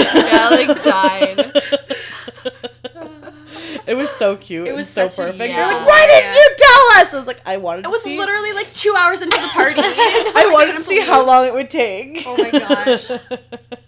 Yeah, 0.01 0.47
like 0.51 0.83
died. 0.83 1.51
It 4.21 4.27
was 4.27 4.37
so 4.39 4.45
cute. 4.45 4.67
It 4.67 4.71
was 4.71 4.79
was 4.81 4.89
so 4.89 5.07
such 5.09 5.29
a- 5.29 5.31
perfect. 5.31 5.49
yeah. 5.49 5.67
They're 5.67 5.77
like, 5.77 5.87
"Why 5.87 6.05
didn't 6.05 6.33
you 6.35 6.49
tell 6.57 7.01
us?" 7.01 7.13
I 7.13 7.17
was 7.17 7.27
like, 7.27 7.41
"I 7.45 7.57
wanted 7.57 7.79
it 7.79 7.83
to 7.83 7.89
was 7.89 8.03
see. 8.03 8.17
literally 8.17 8.53
like 8.53 8.71
two 8.73 8.93
hours 8.97 9.21
into 9.21 9.35
the 9.39 9.47
party. 9.47 9.79
I 9.83 10.49
wanted 10.53 10.73
to 10.77 10.83
see 10.83 10.99
how 10.99 11.25
long 11.25 11.45
it 11.45 11.53
would 11.53 11.69
take." 11.69 12.23
Oh 12.25 12.37
my 12.37 12.51
gosh. 12.51 13.11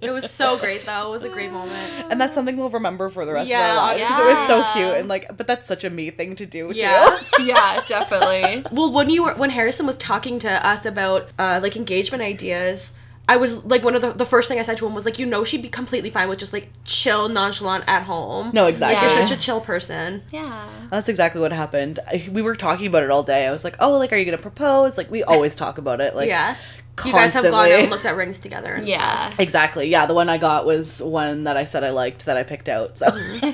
It 0.02 0.12
was 0.12 0.30
so 0.30 0.58
great 0.58 0.86
though. 0.86 1.08
It 1.08 1.12
was 1.12 1.24
a 1.24 1.30
great 1.30 1.50
moment. 1.50 2.12
And 2.12 2.20
that's 2.20 2.34
something 2.34 2.58
we'll 2.58 2.70
remember 2.70 3.10
for 3.10 3.26
the 3.26 3.32
rest 3.32 3.48
Yeah, 3.48 3.72
of 3.72 3.78
our 3.78 3.86
lives 3.88 4.04
because 4.04 4.20
it 4.20 4.26
was 4.38 4.48
so 4.48 4.64
cute 4.74 4.98
and 4.98 5.08
like, 5.08 5.38
but 5.38 5.48
that's 5.48 5.66
such 5.66 5.86
a 5.86 5.90
me 5.90 6.10
thing 6.10 6.36
to 6.36 6.46
do. 6.46 6.72
Yeah. 6.76 7.18
Too. 7.38 7.44
Yeah, 7.46 7.80
definitely. 7.88 8.66
Well, 8.72 8.92
when 8.92 9.10
you 9.10 9.24
were 9.24 9.34
when 9.36 9.50
Harrison 9.52 9.86
was 9.86 9.98
talking 9.98 10.40
to 10.40 10.68
us 10.68 10.86
about 10.86 11.30
uh, 11.40 11.62
like 11.64 11.78
engagement 11.78 12.22
ideas, 12.22 12.92
I 13.28 13.38
was 13.38 13.64
like 13.64 13.84
one 13.84 13.96
of 13.96 14.02
the 14.02 14.12
the 14.12 14.26
first 14.26 14.50
thing 14.50 14.60
I 14.60 14.64
said 14.64 14.78
to 14.78 14.86
him 14.86 14.94
was 14.94 15.06
like, 15.06 15.18
you 15.18 15.26
know, 15.26 15.46
she'd 15.46 15.62
be 15.62 15.70
completely 15.70 16.10
fine 16.10 16.28
with 16.28 16.40
just 16.40 16.52
like 16.52 16.70
chill, 16.84 17.30
nonchalant 17.30 17.86
at 17.88 18.04
home. 18.04 18.52
No, 18.54 18.68
exactly. 18.68 19.02
you're 19.08 19.28
such 19.28 19.38
a 19.38 19.40
chill 19.40 19.62
person. 19.62 20.24
Yeah. 20.30 20.68
That's 20.90 21.08
exactly 21.08 21.40
what 21.40 21.54
happened. 21.54 22.00
I, 22.06 22.28
we 22.32 22.42
were 22.42 22.56
talking 22.56 22.88
about 22.88 23.04
it 23.04 23.12
all 23.12 23.24
day. 23.24 23.48
I 23.48 23.52
was 23.52 23.64
like, 23.64 23.78
"Oh, 23.80 23.98
like, 23.98 24.12
are 24.12 24.18
you 24.18 24.26
gonna 24.26 24.38
propose?" 24.38 24.98
Like, 24.98 25.10
we 25.10 25.24
always 25.24 25.56
talk 25.56 25.78
about 25.78 26.02
it. 26.02 26.16
Like, 26.16 26.28
yeah, 26.28 26.58
you 27.06 27.12
guys 27.12 27.34
have 27.34 27.44
gone 27.44 27.54
out 27.72 27.72
and 27.72 27.90
looked 27.90 28.06
at 28.06 28.16
rings 28.16 28.40
together. 28.40 28.74
And 28.74 28.88
Yeah. 28.88 29.32
Exactly. 29.40 29.88
Yeah, 29.90 30.06
the 30.06 30.14
one 30.14 30.30
I 30.30 30.38
got 30.38 30.66
was 30.66 31.02
one 31.02 31.46
that 31.46 31.58
I 31.58 31.66
said 31.66 31.84
I 31.84 31.90
liked 31.90 32.26
that 32.26 32.38
I 32.38 32.44
picked 32.44 32.70
out. 32.70 32.98
So. 33.00 33.08
Mm-hmm. 33.08 33.46
I 33.46 33.52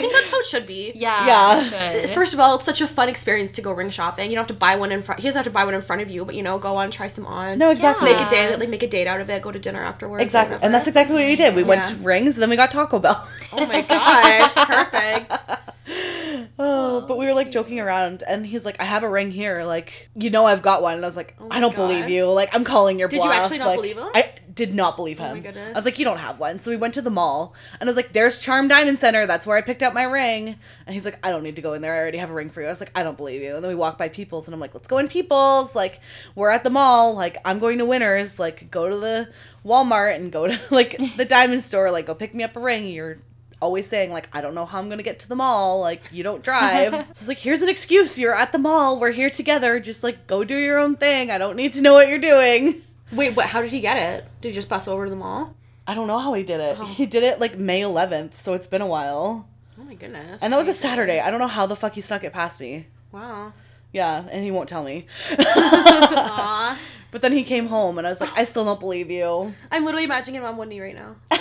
think 0.00 0.12
that's 0.12 0.30
how 0.30 0.38
it 0.40 0.46
should 0.46 0.66
be. 0.66 0.92
Yeah. 0.94 1.26
Yeah. 1.26 1.60
it 1.60 1.64
should. 1.64 1.72
It's- 1.74 2.12
First 2.12 2.34
of 2.34 2.40
all, 2.40 2.56
it's 2.56 2.64
such 2.64 2.80
a 2.80 2.88
fun 2.88 3.08
experience 3.08 3.52
to 3.52 3.62
go 3.62 3.72
ring 3.72 3.90
shopping. 3.90 4.30
You 4.30 4.34
don't 4.36 4.42
have 4.42 4.48
to 4.56 4.60
buy 4.60 4.76
one 4.76 4.90
in 4.92 5.00
front. 5.02 5.20
He 5.20 5.28
doesn't 5.28 5.38
have 5.38 5.44
to 5.46 5.50
buy 5.50 5.64
one 5.64 5.74
in 5.74 5.80
front 5.82 6.02
of 6.02 6.10
you, 6.10 6.24
but 6.24 6.34
you 6.34 6.42
know, 6.42 6.58
go 6.58 6.76
on, 6.76 6.90
try 6.90 7.06
some 7.06 7.26
on. 7.26 7.58
no, 7.58 7.70
exactly. 7.70 8.12
Make 8.12 8.26
a 8.26 8.30
day, 8.30 8.56
like 8.56 8.68
make 8.68 8.82
a 8.82 8.88
date 8.88 9.06
out 9.06 9.20
of 9.20 9.30
it. 9.30 9.42
Go 9.42 9.52
to 9.52 9.58
dinner 9.58 9.82
afterwards. 9.82 10.22
Exactly. 10.22 10.58
And 10.60 10.74
that's 10.74 10.88
exactly 10.88 11.14
what 11.16 11.24
we 11.26 11.36
did. 11.36 11.54
We 11.54 11.62
went 11.62 11.84
to 11.84 11.94
Rings, 11.96 12.34
and 12.34 12.42
then 12.42 12.50
we 12.50 12.56
got 12.56 12.70
Taco 12.72 12.98
Bell. 12.98 13.28
Oh 13.52 13.66
my 13.66 13.82
gosh, 13.82 14.54
perfect. 14.54 15.32
Oh, 16.58 17.00
but 17.06 17.18
we 17.18 17.26
were 17.26 17.34
like 17.34 17.50
joking 17.50 17.80
around, 17.80 18.22
and 18.26 18.44
he's 18.46 18.64
like, 18.64 18.80
"I 18.80 18.84
have 18.84 19.02
a 19.02 19.08
ring 19.08 19.30
here. 19.30 19.64
Like, 19.64 20.08
you 20.14 20.30
know, 20.30 20.44
I've 20.46 20.62
got 20.62 20.82
one." 20.82 20.94
And 20.94 21.04
I 21.04 21.08
was 21.08 21.16
like, 21.16 21.34
Oh 21.40 21.48
"I 21.50 21.60
don't 21.60 21.74
God. 21.76 21.88
believe 21.88 22.08
you. 22.08 22.26
Like, 22.26 22.54
I'm 22.54 22.64
calling 22.64 22.98
your 22.98 23.08
Did 23.08 23.22
you 23.22 23.30
actually 23.32 23.58
not 23.58 23.66
Like, 23.68 23.76
believe 23.78 23.96
him? 23.98 24.08
I 24.14 24.32
did 24.54 24.74
not 24.74 24.96
believe 24.96 25.18
Oh 25.20 25.24
him. 25.24 25.36
my 25.36 25.40
goodness. 25.40 25.70
I 25.74 25.78
was 25.78 25.84
like, 25.84 25.98
"You 25.98 26.04
don't 26.04 26.18
have 26.18 26.38
one." 26.38 26.58
So 26.58 26.70
we 26.70 26.76
went 26.76 26.94
to 26.94 27.02
the 27.02 27.10
mall, 27.10 27.54
and 27.80 27.88
I 27.88 27.90
was 27.90 27.96
like, 27.96 28.12
"There's 28.12 28.38
Charm 28.38 28.68
Diamond 28.68 28.98
Center. 28.98 29.26
That's 29.26 29.46
where 29.46 29.56
I 29.56 29.62
picked 29.62 29.82
out 29.82 29.94
my 29.94 30.02
ring." 30.04 30.56
And 30.86 30.94
he's 30.94 31.04
like, 31.04 31.18
"I 31.26 31.30
don't 31.30 31.42
need 31.42 31.56
to 31.56 31.62
go 31.62 31.72
in 31.74 31.82
there. 31.82 31.94
I 31.94 31.98
already 31.98 32.18
have 32.18 32.30
a 32.30 32.34
ring 32.34 32.50
for 32.50 32.60
you." 32.60 32.66
I 32.66 32.70
was 32.70 32.80
like, 32.80 32.92
"I 32.94 33.02
don't 33.02 33.16
believe 33.16 33.42
you." 33.42 33.54
And 33.54 33.64
then 33.64 33.68
we 33.70 33.74
walked 33.74 33.98
by 33.98 34.08
People's, 34.08 34.46
and 34.46 34.54
I'm 34.54 34.60
like, 34.60 34.74
"Let's 34.74 34.88
go 34.88 34.98
in 34.98 35.08
People's. 35.08 35.74
Like, 35.74 36.00
we're 36.34 36.50
at 36.50 36.64
the 36.64 36.70
mall. 36.70 37.14
Like, 37.14 37.38
I'm 37.44 37.58
going 37.58 37.78
to 37.78 37.84
Winners. 37.86 38.38
Like, 38.38 38.70
go 38.70 38.88
to 38.90 38.96
the 38.96 39.28
Walmart 39.64 40.16
and 40.16 40.30
go 40.32 40.46
to 40.46 40.58
like 40.70 40.98
the 41.16 41.24
diamond 41.24 41.62
store. 41.64 41.90
Like, 41.90 42.06
go 42.06 42.14
pick 42.14 42.34
me 42.34 42.44
up 42.44 42.56
a 42.56 42.60
ring. 42.60 42.86
You're." 42.88 43.18
Always 43.62 43.86
saying 43.86 44.12
like 44.12 44.28
I 44.36 44.40
don't 44.40 44.54
know 44.54 44.66
how 44.66 44.78
I'm 44.78 44.90
gonna 44.90 45.02
get 45.02 45.20
to 45.20 45.28
the 45.28 45.36
mall. 45.36 45.80
Like 45.80 46.02
you 46.12 46.22
don't 46.22 46.42
drive. 46.42 46.92
so 46.92 47.00
it's 47.10 47.28
like 47.28 47.38
here's 47.38 47.62
an 47.62 47.68
excuse. 47.68 48.18
You're 48.18 48.34
at 48.34 48.52
the 48.52 48.58
mall. 48.58 49.00
We're 49.00 49.12
here 49.12 49.30
together. 49.30 49.80
Just 49.80 50.02
like 50.02 50.26
go 50.26 50.44
do 50.44 50.56
your 50.56 50.78
own 50.78 50.96
thing. 50.96 51.30
I 51.30 51.38
don't 51.38 51.56
need 51.56 51.72
to 51.74 51.80
know 51.80 51.94
what 51.94 52.08
you're 52.08 52.18
doing. 52.18 52.82
Wait, 53.12 53.36
what? 53.36 53.46
How 53.46 53.62
did 53.62 53.70
he 53.70 53.80
get 53.80 53.96
it? 53.96 54.28
Did 54.40 54.48
he 54.48 54.54
just 54.54 54.68
bus 54.68 54.88
over 54.88 55.04
to 55.04 55.10
the 55.10 55.16
mall? 55.16 55.54
I 55.86 55.94
don't 55.94 56.06
know 56.06 56.18
how 56.18 56.34
he 56.34 56.42
did 56.42 56.60
it. 56.60 56.76
Oh. 56.78 56.84
He 56.84 57.06
did 57.06 57.22
it 57.22 57.40
like 57.40 57.58
May 57.58 57.80
11th, 57.80 58.34
so 58.34 58.54
it's 58.54 58.66
been 58.66 58.82
a 58.82 58.86
while. 58.86 59.48
Oh 59.78 59.84
my 59.84 59.94
goodness. 59.94 60.40
And 60.42 60.52
that 60.52 60.56
was 60.56 60.68
a 60.68 60.74
Saturday. 60.74 61.20
I 61.20 61.30
don't 61.30 61.40
know 61.40 61.48
how 61.48 61.66
the 61.66 61.76
fuck 61.76 61.94
he 61.94 62.00
snuck 62.00 62.24
it 62.24 62.32
past 62.32 62.60
me. 62.60 62.86
Wow. 63.10 63.52
Yeah, 63.92 64.24
and 64.30 64.42
he 64.44 64.50
won't 64.50 64.68
tell 64.68 64.84
me. 64.84 65.06
But 67.12 67.20
then 67.20 67.32
he 67.32 67.44
came 67.44 67.66
home, 67.66 67.98
and 67.98 68.06
I 68.06 68.10
was 68.10 68.22
like, 68.22 68.36
I 68.36 68.44
still 68.44 68.64
don't 68.64 68.80
believe 68.80 69.10
you. 69.10 69.54
I'm 69.70 69.84
literally 69.84 70.04
imagining 70.04 70.40
him 70.40 70.46
on 70.46 70.56
one 70.56 70.70
knee 70.70 70.80
right 70.80 70.94
now. 70.94 71.16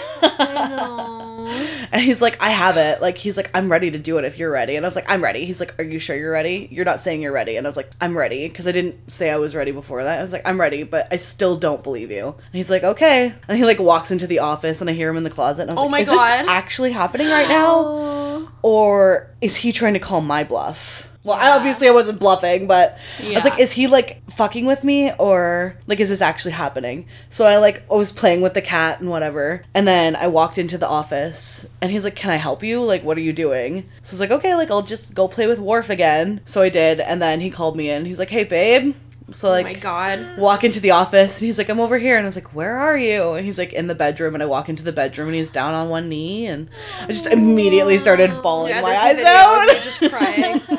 And 1.94 2.02
he's 2.02 2.22
like, 2.22 2.42
I 2.42 2.50
have 2.52 2.78
it. 2.78 3.02
Like, 3.02 3.18
he's 3.18 3.36
like, 3.36 3.52
I'm 3.54 3.70
ready 3.70 3.92
to 3.92 4.00
do 4.00 4.18
it 4.18 4.24
if 4.24 4.40
you're 4.40 4.52
ready. 4.52 4.78
And 4.78 4.86
I 4.86 4.88
was 4.88 4.96
like, 4.96 5.10
I'm 5.10 5.22
ready. 5.22 5.46
He's 5.46 5.60
like, 5.60 5.78
Are 5.78 5.84
you 5.84 6.00
sure 6.00 6.16
you're 6.16 6.32
ready? 6.32 6.70
You're 6.72 6.86
not 6.86 7.02
saying 7.02 7.22
you're 7.22 7.34
ready. 7.34 7.58
And 7.58 7.68
I 7.68 7.70
was 7.70 7.76
like, 7.76 7.90
I'm 8.00 8.18
ready. 8.18 8.48
Because 8.48 8.66
I 8.68 8.72
didn't 8.72 9.12
say 9.12 9.30
I 9.30 9.36
was 9.38 9.56
ready 9.56 9.72
before 9.72 10.04
that. 10.04 10.20
I 10.20 10.22
was 10.22 10.32
like, 10.32 10.44
I'm 10.46 10.60
ready, 10.60 10.84
but 10.84 11.08
I 11.12 11.18
still 11.18 11.58
don't 11.58 11.84
believe 11.84 12.10
you. 12.10 12.28
And 12.28 12.54
he's 12.54 12.70
like, 12.70 12.84
Okay. 12.84 13.34
And 13.48 13.58
he 13.58 13.66
like 13.66 13.80
walks 13.80 14.10
into 14.12 14.26
the 14.28 14.40
office 14.40 14.80
and 14.80 14.90
I 14.90 14.94
hear 14.94 15.10
him 15.10 15.18
in 15.18 15.24
the 15.24 15.30
closet. 15.30 15.64
And 15.64 15.72
I 15.72 15.74
was 15.74 15.80
Oh 15.82 15.84
like, 15.88 15.92
my 15.92 16.00
Is 16.00 16.08
God. 16.08 16.40
this 16.44 16.50
actually 16.50 16.92
happening 16.94 17.28
right 17.28 17.50
now? 17.50 18.48
Or 18.64 19.32
is 19.42 19.56
he 19.58 19.72
trying 19.72 19.94
to 19.94 20.00
call 20.00 20.22
my 20.22 20.44
bluff? 20.44 21.11
Well, 21.24 21.38
I, 21.38 21.52
obviously 21.52 21.88
I 21.88 21.92
wasn't 21.92 22.20
bluffing, 22.20 22.66
but 22.66 22.98
I 23.22 23.34
was 23.36 23.44
like, 23.44 23.60
is 23.60 23.74
he 23.74 23.86
like 23.88 24.22
fucking 24.32 24.66
with 24.66 24.84
me 24.84 25.12
or 25.20 25.78
like 25.86 26.00
is 26.00 26.10
this 26.10 26.22
actually 26.22 26.52
happening? 26.54 27.06
So 27.30 27.46
I 27.46 27.58
like 27.58 27.84
I 27.92 27.94
was 27.96 28.12
playing 28.12 28.42
with 28.42 28.56
the 28.56 28.62
cat 28.62 29.00
and 29.02 29.10
whatever. 29.10 29.64
And 29.74 29.88
then 29.88 30.16
I 30.16 30.28
walked 30.28 30.58
into 30.58 30.78
the 30.80 30.88
office 30.88 31.66
and 31.80 31.92
he's 31.92 32.04
like, 32.04 32.16
Can 32.16 32.32
I 32.32 32.38
help 32.38 32.64
you? 32.64 32.84
Like, 32.84 33.04
what 33.04 33.18
are 33.18 33.22
you 33.22 33.34
doing? 33.34 33.84
So 34.02 34.12
I 34.12 34.14
was 34.14 34.20
like, 34.20 34.32
Okay, 34.32 34.56
like 34.56 34.72
I'll 34.72 34.82
just 34.82 35.14
go 35.14 35.28
play 35.28 35.46
with 35.46 35.60
Worf 35.60 35.90
again. 35.92 36.42
So 36.46 36.62
I 36.62 36.70
did, 36.70 37.00
and 37.00 37.22
then 37.22 37.40
he 37.42 37.52
called 37.52 37.76
me 37.76 37.90
in. 37.90 38.06
He's 38.06 38.20
like, 38.20 38.30
Hey 38.30 38.44
babe. 38.44 38.96
So 39.34 39.48
oh 39.48 39.52
like 39.52 39.66
my 39.66 39.74
god. 39.74 40.38
walk 40.38 40.64
into 40.64 40.80
the 40.80 40.92
office 40.92 41.38
and 41.40 41.46
he's 41.46 41.58
like, 41.58 41.70
I'm 41.70 41.80
over 41.80 41.98
here. 41.98 42.18
And 42.18 42.26
I 42.26 42.28
was 42.28 42.36
like, 42.36 42.54
Where 42.54 42.76
are 42.78 42.98
you? 42.98 43.34
And 43.34 43.46
he's 43.46 43.58
like, 43.58 43.74
In 43.74 43.88
the 43.88 43.96
bedroom. 43.96 44.34
And 44.34 44.44
I 44.44 44.46
walk 44.46 44.70
into 44.70 44.84
the 44.84 44.92
bedroom 44.92 45.28
and 45.30 45.36
he's 45.36 45.52
down 45.52 45.74
on 45.74 45.90
one 45.90 46.10
knee. 46.10 46.46
And 46.48 46.70
I 47.02 47.08
just 47.08 47.26
immediately 47.28 47.98
started 47.98 48.30
oh, 48.32 48.42
bawling 48.42 48.72
Yeah, 48.72 48.82
my 48.82 48.96
eyes 48.96 49.20
out. 49.24 49.82
just 49.84 50.00
crying. 50.10 50.62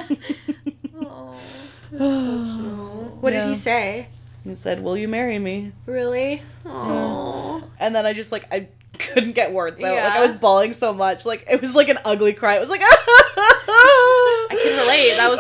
Oh. 1.99 3.19
What 3.21 3.33
Yeah. 3.35 3.45
did 3.45 3.51
he 3.51 3.55
say? 3.59 4.07
He 4.45 4.55
said, 4.55 4.83
Will 4.83 4.97
you 4.97 5.09
marry 5.09 5.39
me? 5.39 5.73
Really? 5.87 6.41
Oh. 6.67 7.63
And 7.79 7.95
then 7.95 8.07
I 8.07 8.13
just 8.15 8.33
like, 8.33 8.51
I 8.53 8.69
couldn't 8.99 9.33
get 9.33 9.53
words 9.53 9.77
out. 9.83 9.95
Like, 9.95 10.13
I 10.15 10.21
was 10.25 10.35
bawling 10.37 10.73
so 10.73 10.93
much. 10.95 11.27
Like, 11.27 11.45
it 11.51 11.61
was 11.61 11.75
like 11.75 11.89
an 11.91 11.99
ugly 12.05 12.33
cry. 12.33 12.57
It 12.57 12.61
was 12.61 12.71
like, 12.71 12.81
I 12.85 14.49
can 14.51 14.79
relate. 14.79 15.17
That 15.17 15.31
was 15.31 15.39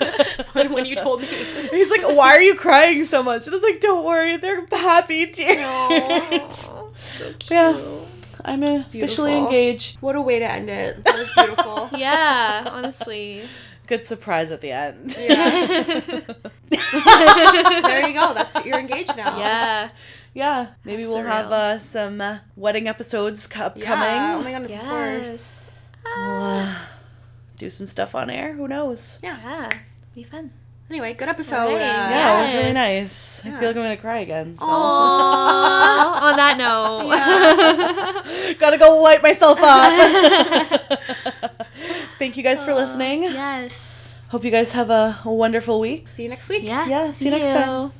me. 0.00 0.05
When, 0.56 0.72
when 0.76 0.86
you 0.86 0.96
told 0.96 1.20
me. 1.20 1.26
He's 1.70 1.90
like, 1.90 2.02
Why 2.02 2.30
are 2.36 2.40
you 2.42 2.54
crying 2.56 3.04
so 3.04 3.22
much? 3.22 3.46
And 3.46 3.54
I 3.54 3.56
was 3.56 3.62
like, 3.62 3.80
Don't 3.80 4.04
worry. 4.04 4.36
They're 4.36 4.66
happy 4.66 5.26
tears. 5.26 5.58
Oh. 5.62 6.90
So 7.16 7.32
cute. 7.38 7.50
Yeah. 7.50 7.80
I'm 8.44 8.62
officially 8.62 9.30
Beautiful. 9.30 9.46
engaged. 9.46 10.02
What 10.02 10.16
a 10.16 10.20
way 10.20 10.38
to 10.38 10.44
end 10.50 10.68
it. 10.68 11.02
That 11.04 11.16
was 11.16 11.30
beautiful. 11.34 11.88
Yeah, 11.98 12.68
honestly. 12.70 13.42
Good 13.86 14.06
surprise 14.06 14.50
at 14.50 14.60
the 14.60 14.72
end. 14.72 15.16
Yeah. 15.18 15.66
there 16.68 18.08
you 18.08 18.14
go. 18.14 18.34
That's 18.34 18.54
what 18.54 18.66
you're 18.66 18.78
engaged 18.78 19.16
now. 19.16 19.38
Yeah. 19.38 19.90
Yeah, 20.34 20.66
maybe 20.84 21.04
How 21.04 21.08
we'll 21.08 21.22
have 21.22 21.50
uh, 21.50 21.78
some 21.78 22.20
uh, 22.20 22.38
wedding 22.56 22.88
episodes 22.88 23.46
co- 23.46 23.72
Yeah. 23.74 24.36
Oh 24.38 24.42
my 24.42 24.52
goodness, 24.52 24.74
of 24.74 24.80
course. 24.80 25.22
Yes. 25.24 25.48
We'll 26.04 26.42
uh, 26.44 26.74
do 27.56 27.70
some 27.70 27.86
stuff 27.86 28.14
on 28.14 28.28
air. 28.28 28.52
Who 28.52 28.68
knows? 28.68 29.18
Yeah. 29.22 29.70
Be 30.16 30.24
fun. 30.24 30.48
Anyway, 30.88 31.12
good 31.12 31.28
episode. 31.28 31.76
Alright, 31.76 31.82
uh, 31.82 31.84
Yeah, 31.84 32.38
it 32.38 32.42
was 32.42 32.52
really 32.54 32.72
Yes. 32.72 33.44
nice. 33.44 33.44
I 33.44 33.50
feel 33.60 33.68
like 33.68 33.76
I'm 33.76 33.82
gonna 33.82 33.96
cry 33.98 34.20
again. 34.20 34.56
So. 34.56 34.64
Aww. 34.64 36.22
On 36.24 36.36
that 36.40 36.56
note. 36.56 38.56
Gotta 38.58 38.78
go 38.78 39.02
wipe 39.02 39.22
myself 39.22 39.58
up. 39.60 39.92
Thank 42.18 42.38
you 42.38 42.42
guys 42.42 42.64
for 42.64 42.72
listening. 42.72 43.24
Yes. 43.24 43.74
Hope 44.28 44.42
you 44.42 44.50
guys 44.50 44.72
have 44.72 44.88
a, 44.88 45.18
a 45.22 45.30
wonderful 45.30 45.80
week. 45.80 46.08
See 46.08 46.22
you 46.22 46.30
next 46.30 46.48
week. 46.48 46.62
Yeah. 46.62 46.86
Yeah, 46.88 47.12
see 47.12 47.26
you 47.26 47.30
next 47.32 47.52
time. 47.52 47.92